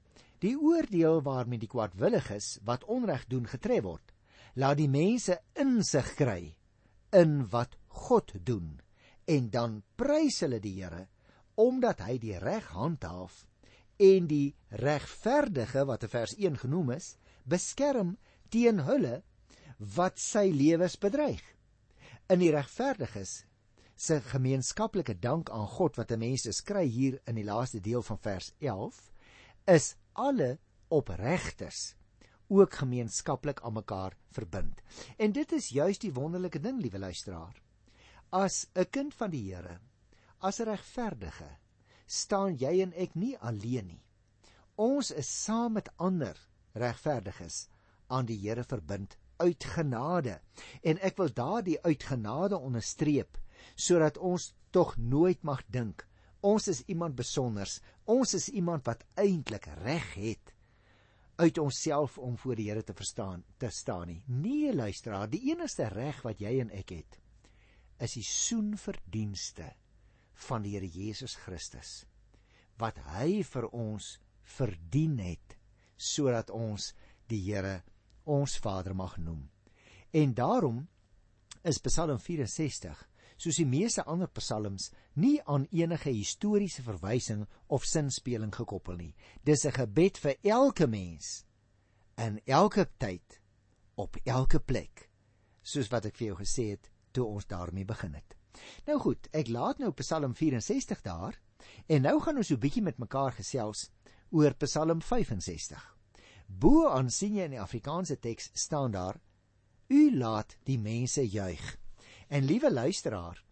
die 0.42 0.56
oordeel 0.58 1.22
waarmee 1.22 1.62
die 1.62 1.70
kwaadwilliges 1.70 2.56
wat 2.66 2.84
onreg 2.90 3.28
doen 3.30 3.46
getref 3.46 3.84
word. 3.86 4.14
Laat 4.58 4.80
die 4.80 4.90
mense 4.90 5.38
insig 5.54 6.14
kry 6.18 6.54
in 7.14 7.44
wat 7.52 7.78
God 7.88 8.34
doen 8.42 8.80
en 9.26 9.50
dan 9.50 9.82
prys 9.96 10.40
hulle 10.44 10.60
die 10.60 10.76
Here 10.80 11.06
omdat 11.62 12.00
hy 12.06 12.16
die 12.18 12.38
reg 12.40 12.70
handhaaf 12.72 13.44
en 14.02 14.26
die 14.26 14.54
regverdige 14.82 15.84
wat 15.86 16.06
in 16.06 16.12
vers 16.14 16.34
1 16.38 16.58
genoem 16.64 16.94
is 16.96 17.14
beskerm 17.44 18.16
teen 18.50 18.82
hulle 18.88 19.22
wat 19.96 20.18
sy 20.22 20.48
lewens 20.50 20.96
bedreig 20.98 21.42
in 22.32 22.40
die 22.40 22.52
regverdiges 22.54 23.42
se 24.02 24.18
gemeenskaplike 24.32 25.18
dank 25.20 25.50
aan 25.50 25.68
God 25.76 25.96
wat 26.00 26.12
'n 26.12 26.18
mens 26.18 26.48
skry 26.56 26.86
hier 26.86 27.20
in 27.26 27.36
die 27.36 27.44
laaste 27.44 27.80
deel 27.80 28.02
van 28.02 28.18
vers 28.18 28.52
11 28.58 29.12
is 29.66 29.94
alle 30.12 30.58
opregtes 30.88 31.94
ook 32.48 32.74
gemeenskaplik 32.74 33.60
aan 33.60 33.72
mekaar 33.72 34.16
verbind. 34.30 34.80
En 35.16 35.32
dit 35.32 35.52
is 35.52 35.68
juis 35.68 35.98
die 35.98 36.12
wonderlike 36.12 36.60
ding, 36.60 36.80
liewe 36.80 36.98
luisteraar. 36.98 37.61
As 38.32 38.66
'n 38.74 38.84
kind 38.90 39.14
van 39.14 39.30
die 39.30 39.42
Here, 39.52 39.78
as 40.40 40.60
'n 40.60 40.64
regverdige, 40.64 41.50
staan 42.06 42.56
jy 42.56 42.82
en 42.82 42.92
ek 42.92 43.14
nie 43.14 43.36
alleen 43.38 43.86
nie. 43.86 44.02
Ons 44.76 45.10
is 45.10 45.44
saam 45.44 45.72
met 45.72 45.90
ander 45.96 46.36
regverdiges 46.74 47.68
aan 48.08 48.26
die 48.26 48.38
Here 48.38 48.64
verbind 48.64 49.16
uit 49.36 49.64
genade. 49.64 50.40
En 50.82 50.98
ek 50.98 51.16
wil 51.16 51.28
daardie 51.28 51.80
uit 51.84 52.02
genade 52.02 52.58
onderstreep 52.58 53.38
sodat 53.76 54.18
ons 54.18 54.54
tog 54.70 54.96
nooit 54.96 55.42
mag 55.42 55.62
dink 55.68 56.06
ons 56.42 56.68
is 56.68 56.82
iemand 56.90 57.16
besonders. 57.16 57.78
Ons 58.10 58.34
is 58.34 58.48
iemand 58.50 58.86
wat 58.86 59.04
eintlik 59.14 59.68
reg 59.82 60.14
het 60.18 60.54
uit 61.40 61.58
onsself 61.58 62.18
om 62.18 62.36
voor 62.38 62.58
die 62.58 62.68
Here 62.68 62.82
te 62.84 62.94
verstaan 62.94 63.44
te 63.58 63.70
staan 63.70 64.06
nie. 64.06 64.22
Nee, 64.26 64.74
luisteraar, 64.74 65.30
die 65.30 65.50
enigste 65.50 65.88
reg 65.88 66.20
wat 66.22 66.42
jy 66.42 66.58
en 66.60 66.70
ek 66.70 66.92
het 66.98 67.18
is 68.02 68.16
die 68.18 68.26
soenverdienste 68.26 69.68
van 70.48 70.64
die 70.64 70.74
Here 70.74 70.88
Jesus 70.88 71.36
Christus 71.44 72.02
wat 72.80 72.98
hy 73.14 73.42
vir 73.46 73.68
ons 73.70 74.16
verdien 74.56 75.18
het 75.22 75.56
sodat 75.96 76.50
ons 76.50 76.90
die 77.30 77.40
Here 77.44 77.82
ons 78.26 78.56
Vader 78.62 78.94
mag 78.94 79.16
noem. 79.18 79.46
En 80.12 80.34
daarom 80.34 80.82
is 81.62 81.78
Psalm 81.82 82.18
64 82.18 83.06
soos 83.42 83.58
die 83.58 83.66
meeste 83.66 84.04
ander 84.06 84.30
psalms 84.36 84.90
nie 85.18 85.38
aan 85.50 85.64
enige 85.74 86.12
historiese 86.14 86.84
verwysing 86.86 87.46
of 87.66 87.86
sinspeling 87.88 88.52
gekoppel 88.54 88.98
nie. 88.98 89.14
Dis 89.44 89.64
'n 89.66 89.72
gebed 89.72 90.18
vir 90.18 90.36
elke 90.42 90.86
mens 90.86 91.44
in 92.16 92.40
elke 92.46 92.86
tyd 92.98 93.40
op 93.96 94.16
elke 94.24 94.60
plek, 94.60 95.10
soos 95.62 95.88
wat 95.90 96.06
ek 96.06 96.16
vir 96.16 96.26
jou 96.28 96.36
gesê 96.36 96.70
het 96.70 96.91
toe 97.12 97.26
ons 97.26 97.46
daarmee 97.46 97.84
begin 97.84 98.14
het. 98.14 98.36
Nou 98.86 98.98
goed, 99.00 99.28
ek 99.32 99.48
laat 99.48 99.78
nou 99.78 99.92
Psalm 100.00 100.34
64 100.34 101.02
daar 101.02 101.38
en 101.86 102.02
nou 102.02 102.18
gaan 102.20 102.36
ons 102.36 102.46
so 102.46 102.54
'n 102.54 102.60
bietjie 102.60 102.82
met 102.82 102.98
mekaar 102.98 103.32
gesels 103.32 103.90
oor 104.30 104.54
Psalm 104.54 105.00
65. 105.00 105.96
Bo 106.46 106.88
aan 106.88 107.10
sien 107.10 107.36
jy 107.36 107.44
in 107.44 107.56
die 107.56 107.60
Afrikaanse 107.60 108.18
teks 108.18 108.50
staan 108.52 108.90
daar: 108.90 109.20
U 109.88 110.16
laat 110.16 110.56
die 110.64 110.78
mense 110.78 111.28
juig. 111.28 111.78
En 112.28 112.44
liewe 112.44 112.72
luisteraar, 112.72 113.42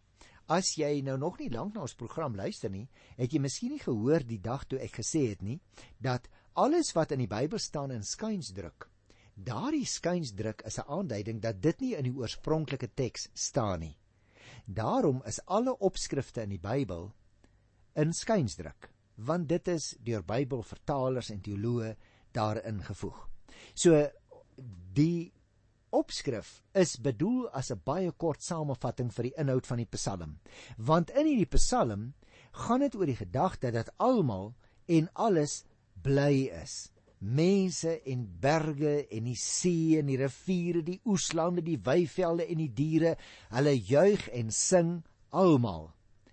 as 0.46 0.74
jy 0.74 1.00
nou 1.04 1.16
nog 1.18 1.38
nie 1.38 1.50
lank 1.50 1.74
na 1.74 1.80
ons 1.80 1.94
program 1.94 2.34
luister 2.34 2.70
nie, 2.70 2.88
het 3.16 3.32
jy 3.32 3.40
miskien 3.40 3.70
nie 3.70 3.82
gehoor 3.82 4.24
die 4.26 4.40
dag 4.40 4.64
toe 4.64 4.78
ek 4.78 4.98
gesê 5.02 5.28
het 5.30 5.42
nie 5.42 5.60
dat 5.98 6.28
alles 6.54 6.92
wat 6.96 7.12
in 7.12 7.18
die 7.18 7.30
Bybel 7.30 7.58
staan 7.58 7.92
in 7.94 8.02
skuinsdruk. 8.02 8.88
Daardie 9.44 9.86
skuinsdruk 9.86 10.62
is 10.68 10.78
'n 10.78 10.88
aanduiding 10.88 11.40
dat 11.40 11.62
dit 11.62 11.80
nie 11.80 11.94
in 11.96 12.04
die 12.04 12.16
oorspronklike 12.16 12.90
teks 12.94 13.28
staan 13.32 13.80
nie. 13.80 13.96
Daarom 14.66 15.22
is 15.26 15.40
alle 15.46 15.78
opskrifte 15.78 16.42
in 16.42 16.48
die 16.48 16.58
Bybel 16.60 17.12
in 17.94 18.12
skuinsdruk, 18.12 18.90
want 19.14 19.48
dit 19.48 19.68
is 19.68 19.96
deur 20.04 20.22
Bybelvertalers 20.22 21.30
en 21.30 21.40
teoloë 21.40 21.96
daarin 22.32 22.82
gevoeg. 22.82 23.28
So 23.74 24.10
die 24.94 25.32
opskrif 25.90 26.62
is 26.74 26.96
bedoel 27.00 27.48
as 27.48 27.70
'n 27.70 27.80
baie 27.84 28.12
kort 28.12 28.42
samevatting 28.42 29.10
vir 29.12 29.22
die 29.22 29.34
inhoud 29.36 29.66
van 29.66 29.78
die 29.78 29.90
Psalm. 29.96 30.38
Want 30.76 31.10
in 31.10 31.26
hierdie 31.26 31.56
Psalm 31.56 32.14
gaan 32.52 32.80
dit 32.80 32.94
oor 32.94 33.06
die 33.06 33.16
gedagte 33.16 33.70
dat 33.70 33.92
almal 33.96 34.54
en 34.86 35.08
alles 35.14 35.64
bly 36.02 36.50
is. 36.62 36.90
Mense 37.20 37.98
en 38.08 38.24
berge 38.40 39.06
en 39.12 39.26
die 39.28 39.36
see 39.36 39.98
en 40.00 40.08
die 40.08 40.16
riviere, 40.16 40.80
die 40.82 41.00
oeslande, 41.04 41.60
die 41.60 41.78
weivelde 41.84 42.46
en 42.48 42.62
die 42.62 42.70
diere, 42.72 43.16
hulle 43.52 43.74
juig 43.76 44.24
en 44.32 44.52
sing 44.54 44.94
almal, 45.36 45.90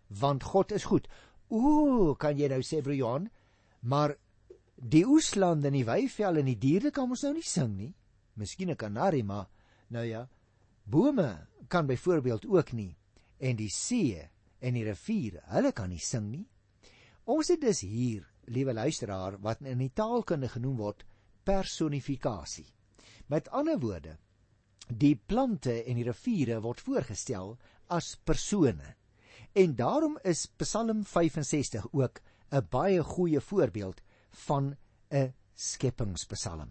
want 0.07 0.47
God 0.47 0.71
is 0.71 0.87
goed. 0.87 1.09
Ooh, 1.51 2.15
kan 2.19 2.39
jy 2.39 2.47
nou 2.51 2.61
sê 2.63 2.79
Johan, 2.79 3.27
maar 3.81 4.15
die 4.77 5.03
oeslande 5.07 5.67
en 5.67 5.75
die 5.75 5.85
weivelde 5.87 6.39
en 6.39 6.51
die 6.53 6.59
diere 6.61 6.91
kan 6.91 7.09
ons 7.11 7.23
nou 7.27 7.33
nie 7.35 7.43
sing 7.43 7.75
nie. 7.75 7.93
Miskien 8.35 8.69
'n 8.69 8.75
kanarie, 8.75 9.23
maar 9.23 9.49
nou 9.89 10.05
ja, 10.05 10.27
bome 10.85 11.47
kan 11.67 11.87
byvoorbeeld 11.87 12.45
ook 12.45 12.71
nie 12.71 12.95
en 13.39 13.55
die 13.55 13.69
see 13.69 14.29
en 14.59 14.73
die 14.73 14.83
riviere, 14.83 15.41
hulle 15.51 15.71
kan 15.71 15.89
nie 15.89 15.99
sing 15.99 16.31
nie. 16.31 16.47
Ons 17.25 17.47
het 17.47 17.61
dus 17.61 17.81
hier, 17.81 18.23
liewe 18.53 18.73
luisteraar, 18.73 19.37
wat 19.43 19.61
in 19.61 19.81
die 19.81 19.91
taalkunde 19.93 20.49
genoem 20.49 20.77
word 20.77 21.03
personifikasie. 21.47 22.67
Met 23.27 23.49
ander 23.49 23.79
woorde, 23.79 24.17
die 24.87 25.15
plante 25.15 25.83
en 25.83 25.99
die 25.99 26.07
riviere 26.07 26.61
word 26.63 26.81
voorgestel 26.83 27.57
as 27.91 28.15
persone. 28.23 28.95
En 29.57 29.75
daarom 29.75 30.17
is 30.23 30.47
Psalm 30.61 31.03
65 31.03 31.87
ook 31.91 32.21
'n 32.51 32.67
baie 32.69 33.03
goeie 33.03 33.39
voorbeeld 33.39 34.01
van 34.47 34.75
'n 35.11 35.33
skepingspsalm. 35.53 36.69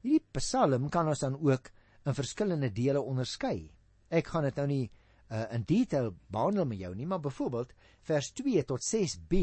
Hierdie 0.00 0.24
Psalm 0.32 0.88
kan 0.88 1.08
ons 1.08 1.18
dan 1.18 1.36
ook 1.40 1.70
in 2.04 2.14
verskillende 2.14 2.72
dele 2.72 3.00
onderskei. 3.00 3.70
Ek 4.08 4.26
gaan 4.26 4.42
dit 4.42 4.56
nou 4.56 4.66
nie 4.66 4.90
uh, 5.30 5.44
in 5.52 5.62
detail 5.62 6.14
behandel 6.26 6.66
met 6.66 6.78
jou 6.78 6.94
nie, 6.94 7.06
maar 7.06 7.20
byvoorbeeld 7.20 7.72
vers 8.02 8.30
2 8.30 8.64
tot 8.64 8.84
6b 8.84 9.36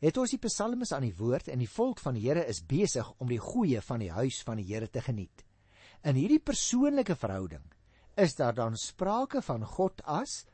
het 0.00 0.16
ons 0.16 0.32
die 0.32 0.40
psalmes 0.40 0.92
aan 0.96 1.04
die 1.04 1.16
woord 1.16 1.50
en 1.52 1.60
die 1.60 1.68
volk 1.68 2.00
van 2.00 2.16
die 2.16 2.24
Here 2.24 2.46
is 2.48 2.62
besig 2.64 3.08
om 3.20 3.28
die 3.28 3.40
goeie 3.40 3.82
van 3.84 4.00
die 4.00 4.10
huis 4.10 4.40
van 4.46 4.60
die 4.60 4.68
Here 4.68 4.88
te 4.88 5.02
geniet. 5.04 5.44
In 6.04 6.16
hierdie 6.16 6.40
persoonlike 6.40 7.16
verhouding 7.20 7.66
is 8.16 8.34
daar 8.38 8.56
dan 8.56 8.76
sprake 8.80 9.42
van 9.44 9.64
God 9.64 10.00
as 10.08 10.46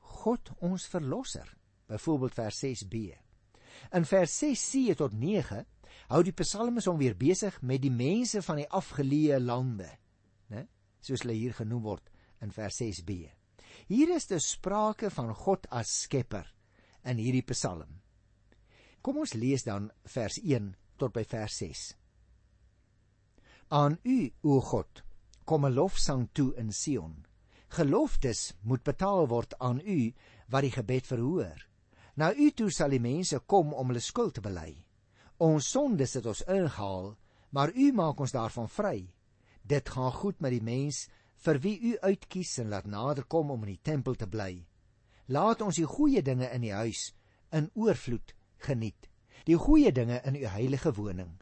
God 0.00 0.50
ons 0.64 0.86
verlosser. 0.88 1.48
Byvoorbeeld 1.86 2.34
vers 2.34 2.64
6b. 2.64 3.12
In 3.94 4.04
vers 4.08 4.32
6c 4.42 4.96
tot 4.96 5.12
hou 6.08 6.22
die 6.22 6.34
psalmes 6.36 6.86
hom 6.86 6.98
weer 6.98 7.16
besig 7.18 7.56
met 7.62 7.82
die 7.82 7.92
mense 7.92 8.42
van 8.42 8.60
die 8.60 8.68
afgeleë 8.68 9.38
lande, 9.42 9.88
né? 10.48 10.66
Soos 11.00 11.22
hulle 11.24 11.36
hier 11.36 11.54
genoem 11.54 11.82
word 11.82 12.10
in 12.42 12.52
vers 12.52 12.80
6b. 12.80 13.26
Hier 13.88 14.14
is 14.14 14.26
dus 14.26 14.50
sprake 14.56 15.10
van 15.10 15.34
God 15.34 15.66
as 15.70 15.92
skepper 16.06 16.46
in 17.04 17.18
hierdie 17.18 17.44
psalm. 17.52 18.05
Kom 19.06 19.20
ons 19.22 19.36
lees 19.38 19.62
dan 19.62 19.84
vers 20.10 20.34
1 20.42 20.72
tot 20.98 21.12
by 21.14 21.22
vers 21.30 21.56
6. 21.62 21.82
Aan 23.78 24.00
U, 24.02 24.16
o 24.42 24.56
God, 24.60 25.02
kom 25.46 25.66
'n 25.66 25.74
lofsang 25.74 26.24
toe 26.34 26.50
in 26.58 26.72
Sion. 26.72 27.14
Geloftes 27.68 28.54
moet 28.62 28.82
betaal 28.82 29.28
word 29.28 29.54
aan 29.60 29.78
U 29.78 30.12
wat 30.50 30.62
die 30.66 30.72
gebed 30.74 31.06
verhoor. 31.06 31.54
Na 32.16 32.32
U 32.34 32.50
toe 32.50 32.70
sal 32.70 32.90
die 32.90 32.98
mense 32.98 33.38
kom 33.46 33.72
om 33.74 33.86
hulle 33.86 34.02
skuld 34.02 34.34
te 34.34 34.40
bely. 34.40 34.74
Ons 35.38 35.70
sondes 35.70 36.14
het 36.14 36.26
ons 36.26 36.42
ingehaal, 36.42 37.16
maar 37.50 37.70
U 37.70 37.92
maak 37.92 38.20
ons 38.20 38.34
daarvan 38.34 38.68
vry. 38.68 39.14
Dit 39.62 39.88
gaan 39.88 40.12
goed 40.12 40.40
met 40.40 40.50
die 40.50 40.62
mens 40.62 41.08
vir 41.46 41.58
wie 41.58 41.78
U 41.80 41.98
uitkies 42.02 42.58
en 42.58 42.68
laat 42.68 42.86
naderkom 42.86 43.50
om 43.50 43.62
in 43.62 43.76
die 43.76 43.82
tempel 43.82 44.14
te 44.14 44.26
bly. 44.26 44.66
Laat 45.26 45.62
ons 45.62 45.76
die 45.76 45.86
goeie 45.86 46.22
dinge 46.22 46.50
in 46.50 46.60
die 46.60 46.74
huis 46.74 47.14
in 47.52 47.70
oorvloed 47.74 48.34
geniet. 48.58 49.08
Die 49.46 49.56
goeie 49.56 49.92
dinge 49.92 50.20
in 50.26 50.36
U 50.36 50.46
heilige 50.46 50.92
woning. 50.96 51.36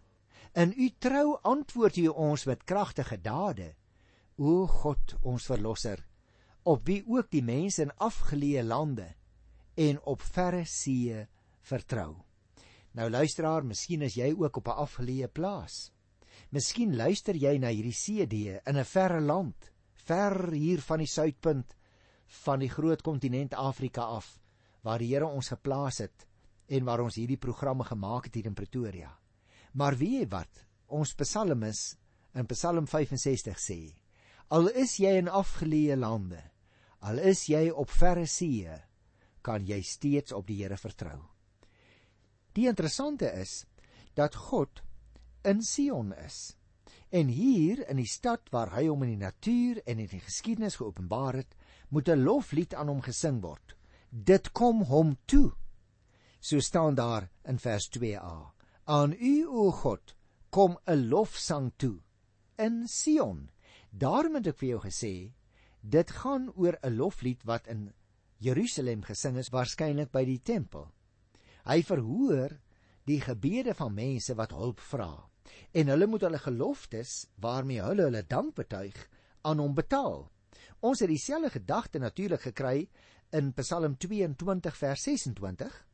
In 0.54 0.74
U 0.76 0.90
trou 0.98 1.38
antwoord 1.42 1.96
U 1.96 2.08
ons 2.08 2.44
met 2.44 2.64
kragtige 2.64 3.16
dade. 3.20 3.72
O 4.36 4.66
God, 4.66 5.14
ons 5.22 5.46
verlosser, 5.46 6.02
op 6.62 6.86
wie 6.88 7.02
ook 7.06 7.30
die 7.30 7.42
mense 7.42 7.82
in 7.84 7.94
afgeleë 8.02 8.64
lande 8.66 9.06
en 9.78 10.00
op 10.10 10.22
verre 10.22 10.64
see 10.66 11.24
vertrou. 11.64 12.16
Nou 12.94 13.08
luisteraar, 13.10 13.64
miskien 13.66 14.02
is 14.06 14.18
jy 14.18 14.34
ook 14.34 14.56
op 14.56 14.68
'n 14.68 14.80
afgeleë 14.84 15.28
plaas. 15.28 15.92
Miskien 16.50 16.96
luister 16.96 17.34
jy 17.34 17.58
na 17.58 17.68
hierdie 17.68 17.94
CD 17.94 18.60
in 18.66 18.76
'n 18.76 18.84
verre 18.84 19.20
land, 19.20 19.72
ver 19.94 20.52
hier 20.52 20.80
van 20.80 20.98
die 20.98 21.06
suidpunt 21.06 21.74
van 22.44 22.58
die 22.58 22.70
groot 22.70 23.02
kontinent 23.02 23.54
Afrika 23.54 24.02
af, 24.02 24.40
waar 24.82 24.98
die 24.98 25.14
Here 25.14 25.26
ons 25.26 25.48
geplaas 25.48 25.98
het 25.98 26.26
en 26.68 26.84
waar 26.84 27.02
ons 27.04 27.18
hierdie 27.18 27.40
programme 27.40 27.84
gemaak 27.84 28.28
het 28.28 28.34
hier 28.34 28.48
in 28.50 28.56
Pretoria. 28.56 29.10
Maar 29.74 29.96
weet 29.98 30.20
jy 30.20 30.28
wat? 30.32 30.64
Ons 30.88 31.14
psalmis 31.18 31.96
in 32.34 32.46
Psalm 32.50 32.86
65 32.86 33.58
sê: 33.58 33.78
Al 34.54 34.68
is 34.68 34.98
jy 35.00 35.16
in 35.18 35.28
afgeleë 35.28 35.96
lande, 35.98 36.40
al 37.00 37.18
is 37.18 37.46
jy 37.48 37.70
op 37.70 37.90
verre 37.90 38.26
see, 38.26 38.70
kan 39.42 39.64
jy 39.66 39.80
steeds 39.82 40.32
op 40.32 40.46
die 40.48 40.62
Here 40.62 40.76
vertrou. 40.76 41.20
Die 42.54 42.68
interessante 42.70 43.30
is 43.40 43.64
dat 44.14 44.36
God 44.38 44.82
in 45.44 45.62
Sion 45.62 46.12
is. 46.24 46.54
En 47.10 47.28
hier 47.28 47.82
in 47.90 47.98
die 48.00 48.10
stad 48.10 48.48
waar 48.50 48.72
hy 48.74 48.86
hom 48.88 49.04
in 49.06 49.14
die 49.14 49.24
natuur 49.24 49.80
en 49.86 50.00
in 50.02 50.10
die 50.10 50.22
geskiedenis 50.22 50.78
geopenbaar 50.80 51.42
het, 51.42 51.54
moet 51.90 52.08
'n 52.08 52.24
loflied 52.24 52.74
aan 52.74 52.88
hom 52.88 53.02
gesing 53.02 53.42
word. 53.42 53.76
Dit 54.10 54.52
kom 54.52 54.82
hom 54.82 55.16
toe. 55.26 55.52
So 56.44 56.60
staan 56.60 56.94
daar 56.94 57.30
in 57.42 57.58
vers 57.58 57.88
2a. 57.98 58.52
Aan 58.84 59.12
u 59.12 59.46
o 59.48 59.70
God 59.70 60.14
kom 60.50 60.78
'n 60.86 61.08
lofsang 61.08 61.72
toe 61.76 62.02
in 62.56 62.88
Sion. 62.88 63.50
Daarom 63.90 64.34
het 64.34 64.46
ek 64.46 64.58
vir 64.58 64.68
jou 64.68 64.80
gesê, 64.80 65.32
dit 65.80 66.10
gaan 66.10 66.52
oor 66.54 66.76
'n 66.82 66.96
loflied 66.96 67.42
wat 67.44 67.66
in 67.66 67.94
Jerusalem 68.36 69.02
gesing 69.02 69.36
is, 69.36 69.48
waarskynlik 69.48 70.10
by 70.12 70.24
die 70.24 70.42
tempel. 70.42 70.92
Hy 71.64 71.82
verhoor 71.82 72.60
die 73.04 73.20
gebede 73.20 73.74
van 73.74 73.94
mense 73.94 74.34
wat 74.34 74.50
hulp 74.50 74.80
vra 74.80 75.30
en 75.72 75.86
hulle 75.86 76.06
moet 76.06 76.20
hulle 76.20 76.38
geloftes 76.38 77.26
waarmee 77.40 77.80
hulle 77.80 78.02
hulle 78.02 78.22
dank 78.22 78.54
betuig 78.54 79.08
aan 79.42 79.58
hom 79.58 79.74
betaal. 79.74 80.30
Ons 80.80 81.00
het 81.00 81.08
dieselfde 81.08 81.50
gedagte 81.50 81.98
natuurlik 81.98 82.40
gekry 82.40 82.88
in 83.32 83.52
Psalm 83.52 83.96
22 83.96 84.76
vers 84.76 85.02
26 85.02 85.84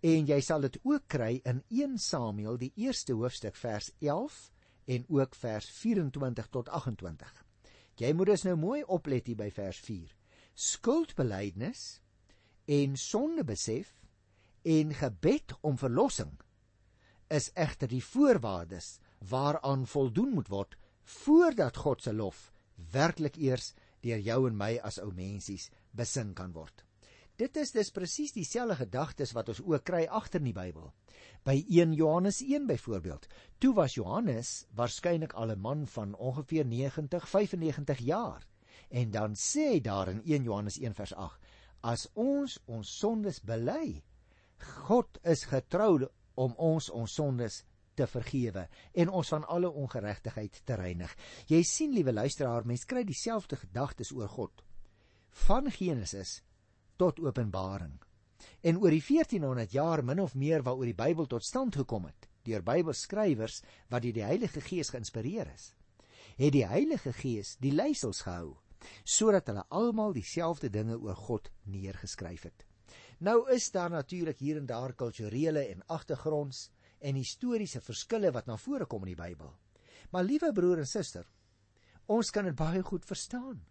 en 0.00 0.28
jy 0.28 0.40
sal 0.44 0.60
dit 0.66 0.78
ook 0.84 1.06
kry 1.08 1.40
in 1.44 1.62
1 1.72 1.98
Samuel 1.98 2.58
die 2.60 2.72
eerste 2.76 3.16
hoofstuk 3.16 3.56
vers 3.56 3.90
11 4.00 4.50
en 4.86 5.04
ook 5.08 5.34
vers 5.34 5.68
24 5.70 6.48
tot 6.52 6.68
28. 6.68 7.44
Jy 7.96 8.12
moet 8.12 8.26
dus 8.26 8.44
nou 8.44 8.56
mooi 8.60 8.82
oplet 8.84 9.26
hier 9.26 9.38
by 9.38 9.48
vers 9.50 9.78
4. 9.80 10.10
Skuldbelydenis 10.54 12.00
en 12.66 12.96
sondebesef 12.96 13.94
en 14.66 14.94
gebed 14.94 15.54
om 15.60 15.78
verlossing 15.78 16.34
is 17.32 17.50
egter 17.54 17.90
die 17.90 18.02
voorwaardes 18.04 18.98
waaraan 19.30 19.86
voldoen 19.90 20.34
moet 20.36 20.50
word 20.52 20.76
voordat 21.22 21.76
God 21.76 22.02
se 22.02 22.12
lof 22.12 22.50
werklik 22.92 23.38
eers 23.40 23.72
deur 24.04 24.20
jou 24.22 24.40
en 24.48 24.58
my 24.58 24.76
as 24.84 24.98
ou 25.02 25.12
mensies 25.14 25.70
besing 25.96 26.34
kan 26.34 26.52
word. 26.52 26.85
Dit 27.36 27.56
is 27.60 27.70
dus 27.70 27.90
presies 27.92 28.32
dieselfde 28.32 28.78
gedagtes 28.78 29.34
wat 29.36 29.50
ons 29.52 29.60
ook 29.60 29.84
kry 29.84 30.06
agter 30.08 30.40
in 30.40 30.48
die 30.48 30.56
Bybel. 30.56 30.88
By 31.44 31.58
1 31.68 31.92
Johannes 31.92 32.40
1 32.40 32.64
byvoorbeeld. 32.66 33.26
Toe 33.60 33.74
was 33.76 33.94
Johannes 33.98 34.64
waarskynlik 34.74 35.34
al 35.36 35.52
'n 35.52 35.60
man 35.60 35.86
van 35.86 36.14
ongeveer 36.14 36.64
90, 36.64 37.28
95 37.28 37.98
jaar. 37.98 38.46
En 38.88 39.10
dan 39.10 39.34
sê 39.34 39.68
hy 39.72 39.80
daar 39.80 40.08
in 40.08 40.22
1 40.24 40.42
Johannes 40.42 40.78
1 40.78 40.94
vers 40.94 41.14
8: 41.14 41.40
As 41.80 42.08
ons 42.14 42.58
ons 42.64 42.98
sondes 42.98 43.40
bely, 43.40 44.02
God 44.58 45.18
is 45.22 45.44
getrou 45.44 46.08
om 46.34 46.54
ons 46.56 46.90
ons 46.90 47.14
sondes 47.14 47.64
te 47.94 48.06
vergewe 48.06 48.68
en 48.92 49.08
ons 49.08 49.28
van 49.28 49.44
alle 49.44 49.70
ongeregtigheid 49.70 50.60
te 50.64 50.74
reinig. 50.74 51.16
Jy 51.46 51.62
sien, 51.62 51.92
liewe 51.92 52.12
luisteraar, 52.12 52.66
mens 52.66 52.84
kry 52.84 53.04
dieselfde 53.04 53.56
gedagtes 53.56 54.12
oor 54.12 54.28
God. 54.28 54.64
Van 55.30 55.70
Genesis 55.70 56.42
tot 56.96 57.20
Openbaring. 57.20 57.96
En 58.60 58.78
oor 58.82 58.90
die 58.90 59.02
1400 59.02 59.72
jaar 59.72 60.02
min 60.04 60.20
of 60.20 60.34
meer 60.34 60.62
waaroor 60.62 60.88
die 60.88 60.96
Bybel 60.96 61.26
tot 61.26 61.44
stand 61.44 61.76
gekom 61.76 62.06
het, 62.08 62.28
deur 62.46 62.62
Bybelskrywers 62.62 63.62
wat 63.90 64.02
deur 64.02 64.14
die 64.16 64.24
Heilige 64.26 64.60
Gees 64.60 64.92
geïnspireer 64.94 65.50
is, 65.52 65.72
het 66.36 66.52
die 66.52 66.66
Heilige 66.66 67.12
Gees 67.12 67.56
die 67.62 67.74
leiersels 67.74 68.22
gehou 68.26 68.56
sodat 69.02 69.48
hulle 69.50 69.64
almal 69.74 70.12
dieselfde 70.14 70.68
dinge 70.70 70.94
oor 71.00 71.16
God 71.18 71.48
neergeskryf 71.64 72.44
het. 72.46 72.66
Nou 73.18 73.48
is 73.50 73.70
daar 73.74 73.90
natuurlik 73.90 74.38
hier 74.38 74.60
en 74.60 74.66
daar 74.66 74.92
kulturele 74.94 75.64
en 75.72 75.82
agtergronds 75.90 76.68
en 77.00 77.18
historiese 77.18 77.80
verskille 77.80 78.30
wat 78.30 78.46
na 78.46 78.56
vore 78.60 78.86
kom 78.86 79.02
in 79.06 79.14
die 79.14 79.18
Bybel. 79.18 79.50
Maar 80.12 80.24
liewe 80.28 80.52
broer 80.52 80.84
en 80.84 80.86
suster, 80.86 81.26
ons 82.06 82.30
kan 82.30 82.46
dit 82.46 82.54
baie 82.54 82.82
goed 82.82 83.04
verstaan 83.08 83.64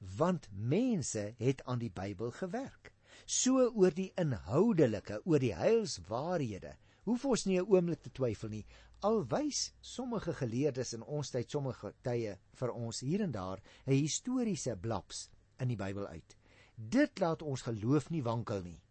want 0.00 0.48
mense 0.52 1.34
het 1.38 1.64
aan 1.64 1.78
die 1.78 1.92
Bybel 1.92 2.30
gewerk. 2.30 2.92
So 3.26 3.68
oor 3.68 3.92
die 3.94 4.12
inhoudelike, 4.16 5.20
oor 5.24 5.38
die 5.38 5.54
heilswaarhede, 5.54 6.76
hoef 7.04 7.24
ons 7.24 7.44
nie 7.46 7.58
'n 7.60 7.68
oomblik 7.68 8.02
te 8.02 8.10
twyfel 8.10 8.48
nie. 8.48 8.66
Alwys 9.00 9.72
sommige 9.80 10.32
geleerdes 10.34 10.92
in 10.92 11.02
ons 11.02 11.30
tyd 11.30 11.50
sommige 11.50 11.94
tye 12.02 12.38
vir 12.52 12.72
ons 12.72 13.00
hier 13.00 13.20
en 13.20 13.32
daar 13.32 13.60
'n 13.86 13.92
historiese 13.92 14.76
blaps 14.76 15.28
in 15.58 15.68
die 15.68 15.76
Bybel 15.76 16.06
uit. 16.06 16.36
Dit 16.76 17.18
laat 17.18 17.42
ons 17.42 17.62
geloof 17.62 18.10
nie 18.10 18.22
wankel 18.22 18.62
nie, 18.62 18.82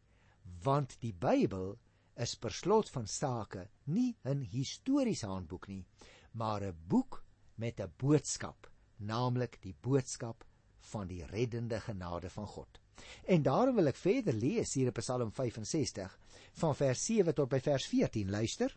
want 0.64 0.98
die 1.02 1.14
Bybel 1.14 1.78
is 2.16 2.36
per 2.36 2.52
slot 2.52 2.90
van 2.90 3.08
sake 3.08 3.70
nie 3.86 4.16
'n 4.26 4.42
historiese 4.42 5.28
handboek 5.28 5.68
nie, 5.68 5.86
maar 6.34 6.64
'n 6.64 6.78
boek 6.88 7.24
met 7.56 7.80
'n 7.80 7.94
boodskap, 7.98 8.72
naamlik 8.98 9.62
die 9.62 9.76
boodskap 9.82 10.44
van 10.92 11.08
die 11.08 11.26
reddende 11.26 11.80
genade 11.80 12.30
van 12.30 12.48
God. 12.48 12.80
En 13.26 13.44
daarom 13.44 13.76
wil 13.76 13.92
ek 13.92 14.00
verder 14.00 14.34
lees 14.34 14.74
hier 14.74 14.92
in 14.92 14.98
Psalm 15.00 15.32
65 15.32 16.18
van 16.62 16.76
vers 16.76 17.06
7 17.06 17.36
tot 17.36 17.50
by 17.50 17.60
vers 17.64 17.86
14 17.88 18.30
luister. 18.30 18.76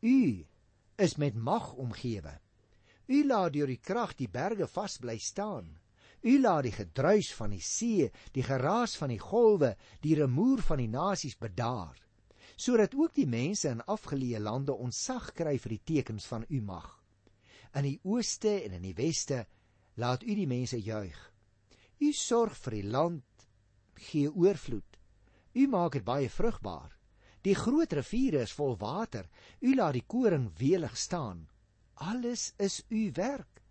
U 0.00 0.46
is 0.96 1.16
met 1.16 1.34
mag 1.34 1.72
omgewe. 1.74 2.38
U 3.08 3.26
laat 3.26 3.52
deur 3.52 3.70
die 3.70 3.80
krag 3.80 4.14
die 4.18 4.28
berge 4.28 4.66
vas 4.68 4.98
bly 4.98 5.16
staan. 5.18 5.78
U 6.22 6.34
laat 6.40 6.66
die 6.66 6.74
gedruis 6.74 7.30
van 7.38 7.54
die 7.54 7.62
see, 7.62 8.08
die 8.34 8.42
geraas 8.42 8.96
van 8.98 9.12
die 9.14 9.22
golwe, 9.22 9.76
die 10.02 10.16
rumoer 10.18 10.62
van 10.66 10.82
die 10.82 10.90
nasies 10.90 11.38
bedaar, 11.38 11.94
sodat 12.56 12.96
ook 12.98 13.14
die 13.14 13.28
mense 13.30 13.70
in 13.70 13.84
afgeleë 13.86 14.40
lande 14.42 14.74
ontsag 14.74 15.30
kry 15.38 15.54
vir 15.62 15.76
die 15.76 15.84
tekens 15.92 16.26
van 16.26 16.44
u 16.50 16.60
mag. 16.60 16.90
In 17.78 17.86
die 17.86 18.00
ooste 18.02 18.56
en 18.64 18.74
in 18.80 18.82
die 18.88 18.96
weste 18.98 19.44
laat 19.98 20.22
u 20.22 20.34
die 20.34 20.46
mense 20.46 20.78
juig. 20.78 21.18
U 21.98 22.12
sorg 22.14 22.54
vir 22.62 22.78
die 22.78 22.86
land, 22.86 23.48
gee 23.98 24.30
oorvloed. 24.30 24.98
U 25.58 25.66
maak 25.66 25.96
dit 25.98 26.06
baie 26.06 26.28
vrugbaar. 26.30 26.92
Die 27.42 27.54
groot 27.58 27.92
riviere 27.98 28.44
is 28.46 28.54
vol 28.54 28.76
water. 28.78 29.26
U 29.62 29.74
laat 29.74 29.96
die 29.96 30.06
koring 30.06 30.48
welig 30.58 30.94
staan. 30.98 31.46
Alles 31.94 32.52
is 32.58 32.82
u 32.90 33.10
werk. 33.16 33.62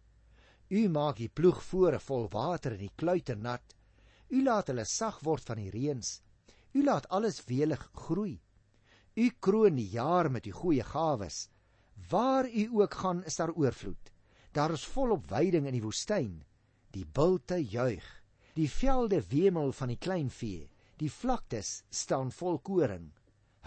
U 0.70 0.88
maak 0.92 1.22
die 1.22 1.32
ploegvoere 1.32 2.00
vol 2.04 2.28
water 2.34 2.76
en 2.76 2.84
die 2.84 2.96
kluite 2.96 3.36
nat. 3.36 3.76
U 4.36 4.44
laat 4.44 4.68
hulle 4.68 4.84
sag 4.84 5.22
word 5.24 5.48
van 5.48 5.62
die 5.62 5.72
reëns. 5.72 6.18
U 6.76 6.84
laat 6.84 7.08
alles 7.08 7.40
welig 7.48 7.88
groei. 7.96 8.36
U 9.16 9.30
kroon 9.40 9.80
die 9.80 9.88
jaar 9.96 10.28
met 10.32 10.48
u 10.48 10.52
goeie 10.52 10.84
gawes. 10.84 11.48
Waar 12.12 12.50
u 12.50 12.68
ook 12.82 12.94
gaan, 12.94 13.24
is 13.24 13.40
daar 13.40 13.56
oorvloed. 13.56 14.12
Daar 14.58 14.72
is 14.72 14.86
volop 14.90 15.28
weiding 15.30 15.68
in 15.70 15.76
die 15.76 15.84
woestyn. 15.84 16.32
Die 16.90 17.06
bulte 17.06 17.60
juig. 17.62 18.06
Die 18.58 18.70
velde 18.74 19.20
wemel 19.30 19.70
van 19.78 19.92
die 19.92 20.00
kleinvee. 20.02 20.64
Die 20.98 21.12
vlaktes 21.14 21.84
staan 21.94 22.32
vol 22.34 22.58
koring. 22.66 23.12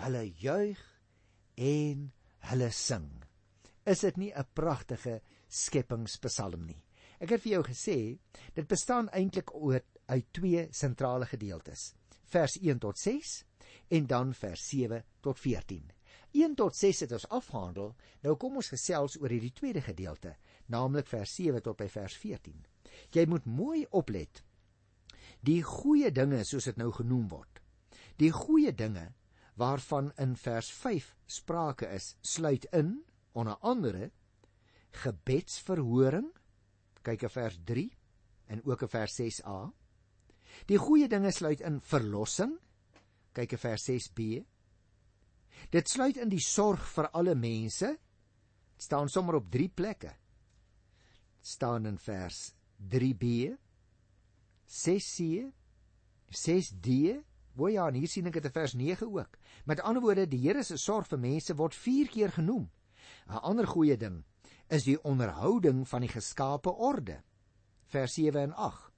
Hulle 0.03 0.25
juig 0.43 0.81
en 1.55 2.09
hulle 2.49 2.71
sing. 2.75 3.07
Is 3.87 4.03
dit 4.03 4.17
nie 4.17 4.33
'n 4.35 4.51
pragtige 4.53 5.21
skepingspsalm 5.47 6.67
nie? 6.67 6.83
Ek 7.21 7.31
het 7.31 7.43
vir 7.43 7.53
jou 7.53 7.63
gesê, 7.63 8.19
dit 8.55 8.67
bestaan 8.67 9.09
eintlik 9.11 9.51
uit 10.07 10.33
twee 10.33 10.67
sentrale 10.73 11.27
gedeeltes. 11.27 11.95
Vers 12.25 12.59
1 12.61 12.79
tot 12.79 12.99
6 12.99 13.45
en 13.89 14.07
dan 14.07 14.35
vers 14.35 14.69
7 14.69 15.05
tot 15.21 15.39
14. 15.39 15.93
1 16.33 16.55
tot 16.55 16.77
6 16.77 17.01
het 17.01 17.13
ons 17.13 17.29
afgehandel. 17.29 17.95
Nou 18.23 18.37
kom 18.37 18.57
ons 18.57 18.69
gesels 18.69 19.17
oor 19.21 19.33
hierdie 19.33 19.53
tweede 19.53 19.81
gedeelte, 19.83 20.37
naamlik 20.71 21.09
vers 21.11 21.33
7 21.37 21.63
tot 21.65 21.79
by 21.81 21.89
vers 21.91 22.17
14. 22.23 22.57
Jy 23.15 23.27
moet 23.31 23.47
mooi 23.47 23.85
oplet. 23.91 24.43
Die 25.47 25.63
goeie 25.65 26.11
dinge 26.13 26.43
soos 26.45 26.69
dit 26.69 26.79
nou 26.81 26.91
genoem 26.95 27.29
word. 27.31 27.61
Die 28.21 28.33
goeie 28.35 28.73
dinge 28.77 29.11
waarvan 29.61 30.11
in 30.21 30.37
vers 30.37 30.71
5 30.73 31.15
sprake 31.29 31.89
is, 31.93 32.15
sluit 32.21 32.67
in 32.77 33.01
onder 33.33 33.57
andere 33.61 34.11
gebedsverhoring. 35.03 36.29
Kyk 37.03 37.23
in 37.29 37.33
vers 37.33 37.59
3 37.65 37.87
en 38.53 38.65
ook 38.65 38.83
in 38.83 38.93
vers 38.93 39.21
6a. 39.21 39.59
Die 40.67 40.79
goeie 40.81 41.09
dinge 41.09 41.33
sluit 41.33 41.61
in 41.65 41.81
verlossing. 41.81 42.57
Kyk 43.33 43.57
in 43.57 43.63
vers 43.63 43.87
6b. 43.89 44.31
Dit 45.71 45.89
sluit 45.89 46.19
in 46.21 46.33
die 46.33 46.43
sorg 46.43 46.83
vir 46.95 47.11
alle 47.17 47.37
mense. 47.39 47.95
Dit 47.95 48.87
staan 48.89 49.09
sommer 49.13 49.39
op 49.41 49.51
3 49.53 49.69
plekke. 49.69 50.13
Staan 51.41 51.87
in 51.87 51.99
vers 51.99 52.53
3b, 52.89 53.57
6c, 54.67 55.51
6d. 56.31 57.21
O 57.57 57.69
ja, 57.69 57.89
en 57.89 57.97
hier 57.99 58.09
sien 58.09 58.29
ek 58.31 58.39
dit 58.39 58.47
in 58.49 58.55
vers 58.55 58.75
9 58.79 59.09
ook. 59.09 59.37
Met 59.69 59.83
ander 59.85 60.03
woorde, 60.03 60.29
die 60.31 60.41
Here 60.47 60.63
se 60.65 60.79
sorg 60.81 61.09
vir 61.11 61.21
mense 61.21 61.57
word 61.57 61.75
4 61.77 62.09
keer 62.09 62.33
genoem. 62.33 62.71
'n 63.29 63.43
Ander 63.43 63.67
goeie 63.67 63.97
ding 63.97 64.23
is 64.71 64.87
die 64.87 64.99
onderhouding 65.05 65.83
van 65.89 66.07
die 66.07 66.13
geskape 66.13 66.71
orde. 66.71 67.21
Vers 67.91 68.15
7 68.15 68.41
en 68.41 68.55
8. 68.55 68.93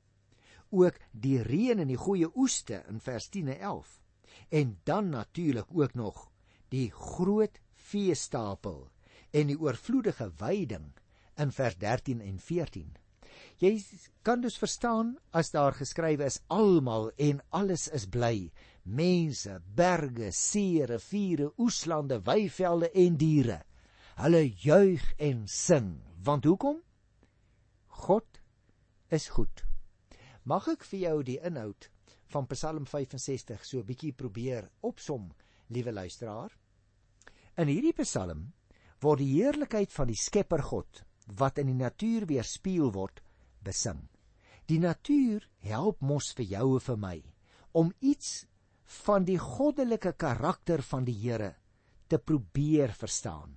Ook 0.71 0.99
die 1.11 1.43
reën 1.43 1.79
en 1.79 1.89
die 1.89 2.01
goeie 2.01 2.29
oeste 2.37 2.83
in 2.89 3.01
vers 3.01 3.29
10 3.29 3.49
en 3.49 3.61
11. 3.61 4.01
En 4.49 4.79
dan 4.85 5.09
natuurlik 5.09 5.67
ook 5.73 5.95
nog 5.95 6.31
die 6.69 6.91
groot 6.91 7.61
veestapel 7.73 8.91
en 9.31 9.47
die 9.47 9.59
oorvloedige 9.61 10.31
veiding 10.31 10.93
in 11.37 11.53
vers 11.53 11.77
13 11.77 12.21
en 12.21 12.39
14. 12.39 12.91
Jy 13.63 13.79
kan 14.27 14.41
dus 14.43 14.59
verstaan 14.59 15.15
as 15.31 15.53
daar 15.55 15.75
geskrywe 15.77 16.27
is 16.27 16.41
almal 16.51 17.11
en 17.17 17.41
alles 17.51 17.89
is 17.89 18.07
bly. 18.11 18.51
Mense, 18.83 19.61
berge, 19.77 20.33
see, 20.35 20.83
riviere, 20.87 21.53
oeslande, 21.59 22.19
weivelde 22.27 22.91
en 22.91 23.17
diere. 23.17 23.61
Hulle 24.19 24.43
juig 24.65 25.05
en 25.19 25.47
sing. 25.49 25.95
Want 26.25 26.45
hoekom? 26.45 26.81
God 28.03 28.41
is 29.09 29.29
goed. 29.37 29.63
Mag 30.43 30.67
ek 30.73 30.85
vir 30.91 31.05
jou 31.05 31.17
die 31.23 31.39
inhoud 31.39 31.87
van 32.33 32.49
Psalm 32.51 32.87
65 32.89 33.65
so 33.65 33.79
'n 33.79 33.87
bietjie 33.87 34.13
probeer 34.13 34.69
opsom, 34.81 35.31
liewe 35.69 35.93
luisteraar? 35.93 36.51
In 37.57 37.69
hierdie 37.69 37.95
Psalm 38.03 38.53
word 39.01 39.19
die 39.19 39.35
heerlikheid 39.39 39.93
van 39.93 40.09
die 40.09 40.17
Skepper 40.19 40.63
God 40.63 41.05
wat 41.39 41.59
in 41.59 41.71
die 41.73 41.79
natuur 41.79 42.27
weerspieël 42.27 42.93
word, 42.93 43.23
besing. 43.65 44.09
Die 44.69 44.79
natuur 44.79 45.47
help 45.65 46.01
mos 46.01 46.33
vir 46.37 46.49
jou 46.57 46.67
en 46.77 46.87
vir 46.87 46.99
my 46.99 47.17
om 47.73 47.93
iets 48.01 48.45
van 49.05 49.25
die 49.25 49.39
goddelike 49.41 50.13
karakter 50.21 50.83
van 50.85 51.07
die 51.09 51.17
Here 51.17 51.55
te 52.09 52.19
probeer 52.19 52.93
verstaan. 52.93 53.57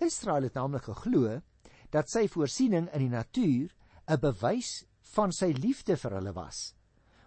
Israel 0.00 0.48
het 0.48 0.56
naamlik 0.56 0.88
geglo 0.88 1.40
dat 1.92 2.10
sy 2.10 2.24
voorsiening 2.28 2.88
in 2.96 3.04
die 3.04 3.12
natuur 3.12 3.68
'n 4.08 4.20
bewys 4.20 4.84
van 5.14 5.32
sy 5.32 5.52
liefde 5.52 5.96
vir 5.96 6.16
hulle 6.18 6.32
was. 6.32 6.74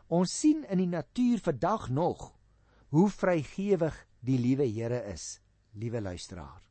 Ons 0.09 0.39
sien 0.39 0.63
in 0.63 0.77
die 0.77 0.89
natuur 0.89 1.39
vandag 1.39 1.89
nog 1.89 2.33
hoe 2.89 3.09
vrygewig 3.09 4.05
die 4.19 4.37
liewe 4.37 4.65
Here 4.65 5.03
is, 5.13 5.39
liewe 5.73 6.01
luisteraar. 6.01 6.61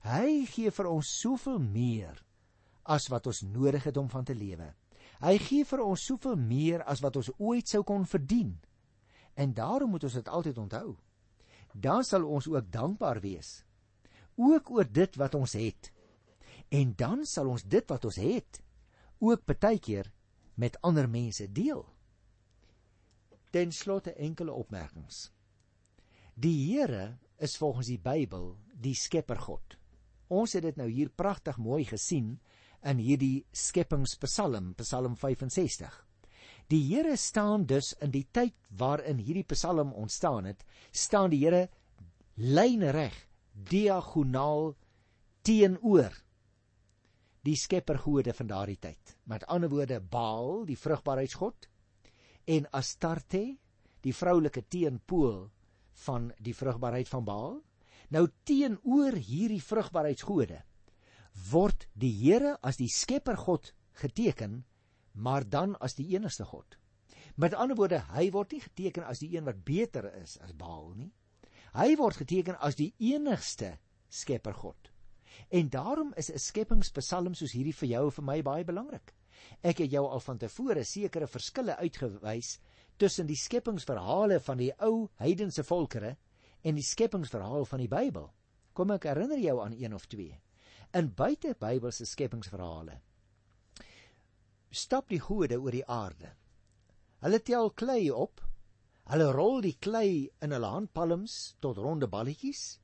Hy 0.00 0.46
gee 0.46 0.70
vir 0.70 0.86
ons 0.86 1.20
soveel 1.20 1.58
meer 1.58 2.24
as 2.88 3.08
wat 3.12 3.28
ons 3.28 3.44
nodig 3.44 3.84
het 3.84 3.96
om 4.00 4.08
van 4.08 4.24
te 4.24 4.34
lewe. 4.34 4.72
Hy 5.20 5.36
gee 5.42 5.66
vir 5.66 5.84
ons 5.84 6.04
soveel 6.08 6.36
meer 6.40 6.84
as 6.88 7.02
wat 7.04 7.16
ons 7.20 7.30
ooit 7.38 7.68
sou 7.68 7.82
kon 7.84 8.06
verdien. 8.06 8.56
En 9.34 9.54
daarom 9.54 9.90
moet 9.94 10.04
ons 10.08 10.18
dit 10.18 10.28
altyd 10.28 10.58
onthou. 10.58 10.96
Dan 11.74 12.04
sal 12.04 12.24
ons 12.26 12.48
ook 12.48 12.70
dankbaar 12.72 13.20
wees 13.20 13.58
ook 14.38 14.70
oor 14.70 14.86
dit 14.86 15.16
wat 15.18 15.34
ons 15.34 15.52
het. 15.58 15.90
En 16.68 16.94
dan 16.96 17.24
sal 17.26 17.50
ons 17.50 17.64
dit 17.64 17.90
wat 17.90 18.04
ons 18.04 18.18
het 18.22 18.60
ook 19.18 19.46
baie 19.50 19.80
keer 19.82 20.12
met 20.54 20.78
ander 20.86 21.08
mense 21.10 21.48
deel. 21.52 21.82
Ten 23.50 23.72
slotte 23.72 24.12
enkele 24.14 24.52
opmerkings. 24.52 25.30
Die 26.34 26.54
Here 26.70 27.18
is 27.42 27.56
volgens 27.58 27.90
die 27.90 27.98
Bybel 27.98 28.52
die 28.78 28.94
Skepper 28.94 29.40
God. 29.42 29.74
Ons 30.28 30.54
het 30.54 30.62
dit 30.62 30.76
nou 30.76 30.86
hier 30.90 31.10
pragtig 31.10 31.58
mooi 31.58 31.84
gesien 31.88 32.36
in 32.86 33.00
hierdie 33.02 33.46
Skepingspsalm, 33.52 34.74
Psalm 34.78 35.16
65. 35.16 36.04
Die 36.68 36.82
Here 36.84 37.16
staan 37.16 37.64
dus 37.66 37.94
in 38.04 38.12
die 38.12 38.26
tyd 38.30 38.54
waarin 38.76 39.18
hierdie 39.18 39.46
Psalm 39.54 39.92
ontstaan 39.92 40.44
het, 40.44 40.64
staan 40.92 41.30
die 41.32 41.40
Here 41.44 41.68
lynreg 42.36 43.16
diagonaal 43.52 44.74
teenoor 45.42 46.14
die 47.46 47.56
skeppergode 47.56 48.34
van 48.36 48.50
daardie 48.50 48.78
tyd. 48.78 49.16
Met 49.24 49.46
ander 49.48 49.70
woorde 49.72 50.00
Baal, 50.00 50.66
die 50.68 50.76
vrugbaarheidsgod, 50.78 51.68
en 52.48 52.68
Astarte, 52.76 53.56
die 54.04 54.14
vroulike 54.14 54.66
teenpool 54.68 55.48
van 56.04 56.30
die 56.38 56.54
vrugbaarheid 56.54 57.08
van 57.08 57.24
Baal. 57.24 57.58
Nou 58.14 58.26
teenoor 58.46 59.16
hierdie 59.16 59.62
vrugbaarheidsgode 59.62 60.62
word 61.50 61.88
die 61.94 62.12
Here 62.12 62.56
as 62.62 62.76
die 62.76 62.90
skeppergod 62.90 63.72
geteken, 64.00 64.64
maar 65.12 65.48
dan 65.48 65.76
as 65.82 65.94
die 65.98 66.08
enigste 66.14 66.44
God. 66.44 66.78
Met 67.38 67.54
ander 67.54 67.76
woorde, 67.78 68.00
hy 68.14 68.30
word 68.34 68.52
nie 68.52 68.62
geteken 68.64 69.06
as 69.06 69.20
die 69.22 69.30
een 69.36 69.46
wat 69.46 69.64
beter 69.64 70.08
is 70.18 70.38
as 70.42 70.54
Baal 70.58 70.92
nie. 70.96 71.12
Hy 71.76 71.94
word 72.00 72.22
geteken 72.22 72.56
as 72.64 72.78
die 72.78 72.94
enigste 72.98 73.76
Skepper 74.08 74.54
God. 74.56 74.88
En 75.52 75.68
daarom 75.68 76.12
is 76.16 76.30
'n 76.32 76.38
skepingspsalm 76.38 77.34
soos 77.34 77.52
hierdie 77.52 77.74
vir 77.74 77.88
jou 77.88 78.04
en 78.04 78.10
vir 78.10 78.24
my 78.24 78.42
baie 78.42 78.64
belangrik. 78.64 79.14
Ek 79.62 79.78
het 79.78 79.90
jou 79.90 80.06
al 80.08 80.20
van 80.20 80.38
tevore 80.38 80.84
sekere 80.84 81.26
verskille 81.26 81.76
uitgewys 81.76 82.58
tussen 82.96 83.26
die 83.26 83.36
skepingsverhale 83.36 84.40
van 84.40 84.56
die 84.56 84.72
ou 84.78 85.08
heidense 85.16 85.64
volkere 85.64 86.16
en 86.62 86.74
die 86.74 86.82
skepingsverhaal 86.82 87.64
van 87.64 87.78
die 87.78 87.88
Bybel. 87.88 88.32
Kom 88.72 88.90
ek 88.90 89.04
herinner 89.04 89.38
jou 89.38 89.60
aan 89.60 89.72
een 89.72 89.94
of 89.94 90.06
twee. 90.06 90.40
In 90.96 91.10
buite 91.14 91.54
Bybelse 91.60 92.06
skepingsverhale 92.06 93.00
stap 94.70 95.08
die 95.08 95.20
gode 95.20 95.56
oor 95.56 95.72
die 95.72 95.84
aarde. 95.88 96.30
Hulle 97.24 97.40
tel 97.40 97.70
klei 97.70 98.10
op 98.12 98.42
Hulle 99.08 99.30
rol 99.32 99.62
die 99.64 99.76
klei 99.80 100.28
in 100.44 100.52
hulle 100.52 100.68
handpalms 100.68 101.34
tot 101.64 101.80
ronde 101.80 102.08
balletjies 102.12 102.78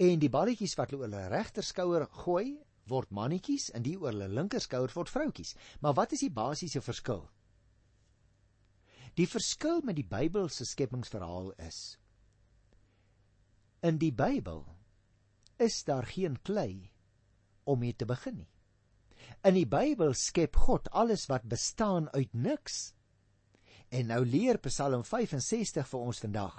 en 0.00 0.20
die 0.20 0.32
balletjies 0.32 0.76
wat 0.78 0.92
hulle 0.92 1.04
oor 1.04 1.10
hulle 1.10 1.28
regterskouer 1.32 2.06
gooi, 2.22 2.56
word 2.88 3.12
mannetjies 3.12 3.68
en 3.76 3.84
die 3.84 3.96
oor 4.00 4.12
hulle 4.14 4.28
linkerskouer 4.32 4.92
word 4.96 5.12
vroutjies. 5.12 5.52
Maar 5.80 5.96
wat 5.98 6.12
is 6.16 6.24
die 6.24 6.32
basiese 6.32 6.80
verskil? 6.80 7.26
Die 9.16 9.28
verskil 9.28 9.80
met 9.84 9.96
die 9.96 10.08
Bybelse 10.08 10.64
skepingsverhaal 10.68 11.52
is 11.68 11.96
in 13.86 14.00
die 14.00 14.12
Bybel 14.12 14.64
is 15.62 15.84
daar 15.84 16.06
geen 16.08 16.40
klei 16.42 16.90
om 17.66 17.82
mee 17.82 17.94
te 17.94 18.06
begin 18.06 18.40
nie. 18.42 18.50
In 19.44 19.54
die 19.58 19.66
Bybel 19.66 20.14
skep 20.14 20.56
God 20.56 20.88
alles 20.90 21.26
wat 21.30 21.46
bestaan 21.50 22.08
uit 22.14 22.32
niks 22.32 22.96
En 23.94 24.08
nou 24.10 24.22
leer 24.26 24.58
Psalm 24.66 25.04
65 25.06 25.86
vir 25.86 26.00
ons 26.00 26.22
vandag. 26.24 26.56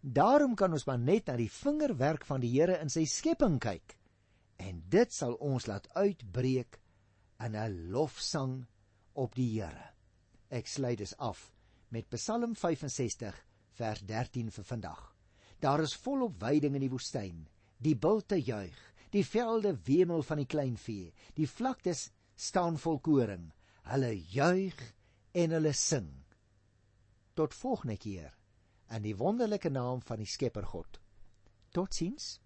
Daarom 0.00 0.54
kan 0.58 0.74
ons 0.74 0.86
maar 0.86 0.98
net 0.98 1.30
na 1.30 1.36
die 1.38 1.50
vingerwerk 1.50 2.26
van 2.26 2.42
die 2.42 2.50
Here 2.52 2.78
in 2.82 2.90
sy 2.90 3.06
skepping 3.10 3.58
kyk. 3.62 3.96
En 4.62 4.82
dit 4.90 5.12
sal 5.12 5.36
ons 5.42 5.66
laat 5.66 5.86
uitbreek 5.94 6.80
in 7.44 7.56
'n 7.56 7.90
lofsang 7.92 8.66
op 9.14 9.34
die 9.34 9.60
Here. 9.60 9.92
Ek 10.50 10.66
sluit 10.66 10.98
dus 10.98 11.16
af 11.18 11.52
met 11.90 12.08
Psalm 12.10 12.54
65 12.54 13.44
vers 13.72 14.00
13 14.00 14.50
vir 14.50 14.64
vandag. 14.64 15.14
Daar 15.60 15.80
is 15.80 15.94
volop 15.94 16.40
weiding 16.40 16.74
in 16.74 16.80
die 16.80 16.90
woestyn. 16.90 17.48
Die 17.78 17.96
bulte 17.96 18.36
juig, 18.36 18.94
die 19.16 19.24
velde 19.24 19.72
wemel 19.86 20.22
van 20.26 20.42
die 20.42 20.48
kleinvee, 20.50 21.12
die 21.36 21.48
vlaktes 21.48 22.10
staan 22.36 22.76
vol 22.80 23.00
koring. 23.00 23.50
Hulle 23.88 24.12
juig 24.12 24.78
en 25.36 25.54
hulle 25.56 25.72
sing 25.76 26.10
tot 27.36 27.54
volgende 27.54 27.98
keer 28.00 28.32
in 28.96 29.04
die 29.04 29.16
wonderlike 29.18 29.68
naam 29.68 30.00
van 30.08 30.22
die 30.22 30.28
Skepper 30.28 30.64
God. 30.64 31.00
Totsiens. 31.76 32.36